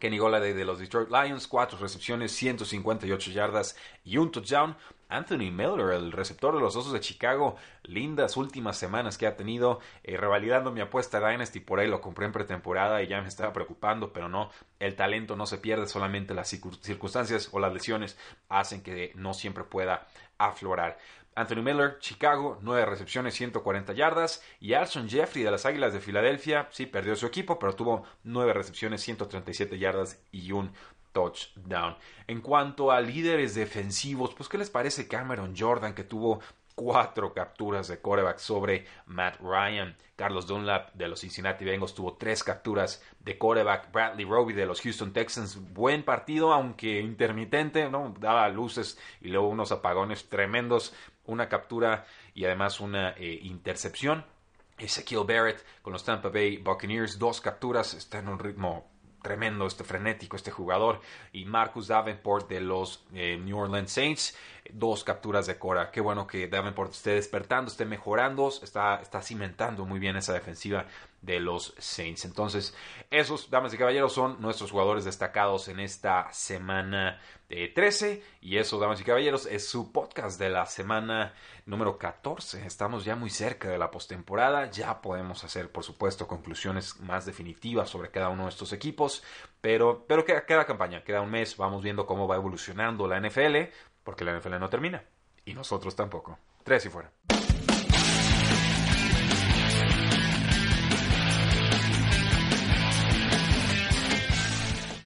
Kenny 0.00 0.18
Golladay 0.18 0.52
de 0.52 0.64
los 0.64 0.80
Detroit 0.80 1.10
Lions, 1.10 1.46
4 1.46 1.78
recepciones, 1.78 2.32
158 2.32 3.30
yardas 3.30 3.76
y 4.02 4.16
un 4.16 4.32
touchdown. 4.32 4.76
Anthony 5.08 5.50
Miller, 5.50 5.92
el 5.92 6.12
receptor 6.12 6.54
de 6.54 6.60
los 6.60 6.76
Osos 6.76 6.92
de 6.92 7.00
Chicago, 7.00 7.56
lindas 7.82 8.36
últimas 8.36 8.78
semanas 8.78 9.18
que 9.18 9.26
ha 9.26 9.36
tenido, 9.36 9.80
eh, 10.04 10.16
revalidando 10.16 10.70
mi 10.70 10.80
apuesta 10.80 11.18
a 11.18 11.30
Dynasty, 11.30 11.58
por 11.58 11.80
ahí 11.80 11.88
lo 11.88 12.00
compré 12.00 12.26
en 12.26 12.32
pretemporada 12.32 13.02
y 13.02 13.08
ya 13.08 13.20
me 13.20 13.26
estaba 13.26 13.52
preocupando, 13.52 14.12
pero 14.12 14.28
no, 14.28 14.50
el 14.78 14.94
talento 14.94 15.34
no 15.34 15.46
se 15.46 15.58
pierde, 15.58 15.88
solamente 15.88 16.32
las 16.32 16.48
circunstancias 16.48 17.48
o 17.52 17.58
las 17.58 17.72
lesiones 17.72 18.16
hacen 18.48 18.82
que 18.82 19.12
no 19.16 19.34
siempre 19.34 19.64
pueda 19.64 20.06
aflorar. 20.38 20.98
Anthony 21.34 21.62
Miller, 21.62 21.98
Chicago, 22.00 22.58
9 22.60 22.86
recepciones, 22.86 23.34
140 23.34 23.92
yardas. 23.92 24.42
Y 24.60 24.74
Alson 24.74 25.08
Jeffrey 25.08 25.44
de 25.44 25.50
las 25.50 25.66
Águilas 25.66 25.92
de 25.92 26.00
Filadelfia, 26.00 26.68
sí, 26.70 26.86
perdió 26.86 27.16
su 27.16 27.26
equipo, 27.26 27.58
pero 27.58 27.74
tuvo 27.74 28.04
9 28.24 28.52
recepciones, 28.52 29.02
137 29.02 29.78
yardas 29.78 30.20
y 30.32 30.52
un 30.52 30.72
touchdown. 31.12 31.96
En 32.26 32.40
cuanto 32.40 32.90
a 32.90 33.00
líderes 33.00 33.54
defensivos, 33.54 34.34
pues 34.34 34.48
¿qué 34.48 34.58
les 34.58 34.70
parece 34.70 35.08
Cameron 35.08 35.54
Jordan 35.56 35.94
que 35.94 36.04
tuvo 36.04 36.40
cuatro 36.80 37.34
capturas 37.34 37.88
de 37.88 38.00
coreback 38.00 38.38
sobre 38.38 38.86
Matt 39.04 39.38
Ryan. 39.40 39.94
Carlos 40.16 40.46
Dunlap 40.46 40.94
de 40.94 41.08
los 41.08 41.20
Cincinnati 41.20 41.62
Bengals 41.62 41.94
tuvo 41.94 42.14
tres 42.14 42.42
capturas 42.42 43.02
de 43.20 43.36
coreback. 43.36 43.92
Bradley 43.92 44.24
Roby 44.24 44.54
de 44.54 44.64
los 44.64 44.80
Houston 44.80 45.12
Texans, 45.12 45.58
buen 45.74 46.02
partido, 46.04 46.54
aunque 46.54 47.00
intermitente, 47.00 47.90
¿no? 47.90 48.14
Daba 48.18 48.48
luces 48.48 48.98
y 49.20 49.28
luego 49.28 49.48
unos 49.48 49.72
apagones 49.72 50.30
tremendos. 50.30 50.94
Una 51.30 51.48
captura 51.48 52.06
y 52.34 52.44
además 52.44 52.80
una 52.80 53.14
intercepción. 53.18 54.24
Ezekiel 54.76 55.24
Barrett 55.26 55.64
con 55.82 55.92
los 55.92 56.04
Tampa 56.04 56.28
Bay 56.28 56.56
Buccaneers, 56.56 57.18
dos 57.18 57.40
capturas, 57.40 57.94
está 57.94 58.18
en 58.18 58.28
un 58.28 58.38
ritmo 58.38 58.90
tremendo, 59.22 59.66
este 59.66 59.84
frenético, 59.84 60.36
este 60.36 60.50
jugador. 60.50 61.00
Y 61.32 61.44
Marcus 61.44 61.88
Davenport 61.88 62.48
de 62.48 62.60
los 62.60 63.04
eh, 63.14 63.36
New 63.38 63.58
Orleans 63.58 63.92
Saints, 63.92 64.36
dos 64.72 65.04
capturas 65.04 65.46
de 65.46 65.58
Cora. 65.58 65.90
Qué 65.90 66.00
bueno 66.00 66.26
que 66.26 66.48
Davenport 66.48 66.92
esté 66.92 67.10
despertando, 67.10 67.70
esté 67.70 67.84
mejorando, 67.84 68.48
está, 68.48 69.00
está 69.00 69.22
cimentando 69.22 69.84
muy 69.84 70.00
bien 70.00 70.16
esa 70.16 70.32
defensiva 70.32 70.86
de 71.22 71.40
los 71.40 71.74
Saints. 71.78 72.24
Entonces, 72.24 72.74
esos, 73.10 73.50
damas 73.50 73.74
y 73.74 73.78
caballeros, 73.78 74.12
son 74.12 74.40
nuestros 74.40 74.70
jugadores 74.70 75.04
destacados 75.04 75.68
en 75.68 75.80
esta 75.80 76.32
semana 76.32 77.20
13. 77.48 78.22
Y 78.40 78.58
eso, 78.58 78.78
damas 78.78 79.00
y 79.00 79.04
caballeros, 79.04 79.46
es 79.46 79.68
su 79.68 79.92
podcast 79.92 80.38
de 80.38 80.50
la 80.50 80.66
semana 80.66 81.34
número 81.66 81.98
14. 81.98 82.64
Estamos 82.64 83.04
ya 83.04 83.16
muy 83.16 83.30
cerca 83.30 83.68
de 83.68 83.78
la 83.78 83.90
postemporada. 83.90 84.70
Ya 84.70 85.00
podemos 85.00 85.42
hacer, 85.44 85.70
por 85.70 85.84
supuesto, 85.84 86.26
conclusiones 86.26 87.00
más 87.00 87.26
definitivas 87.26 87.90
sobre 87.90 88.10
cada 88.10 88.28
uno 88.28 88.44
de 88.44 88.50
estos 88.50 88.72
equipos. 88.72 89.22
Pero, 89.60 90.04
pero 90.06 90.24
queda, 90.24 90.46
queda 90.46 90.64
campaña, 90.64 91.02
queda 91.02 91.20
un 91.20 91.30
mes. 91.30 91.56
Vamos 91.56 91.82
viendo 91.82 92.06
cómo 92.06 92.28
va 92.28 92.36
evolucionando 92.36 93.08
la 93.08 93.20
NFL, 93.20 93.72
porque 94.04 94.24
la 94.24 94.38
NFL 94.38 94.58
no 94.58 94.70
termina. 94.70 95.04
Y 95.44 95.54
nosotros 95.54 95.96
tampoco. 95.96 96.38
Tres 96.62 96.86
y 96.86 96.88
fuera. 96.88 97.10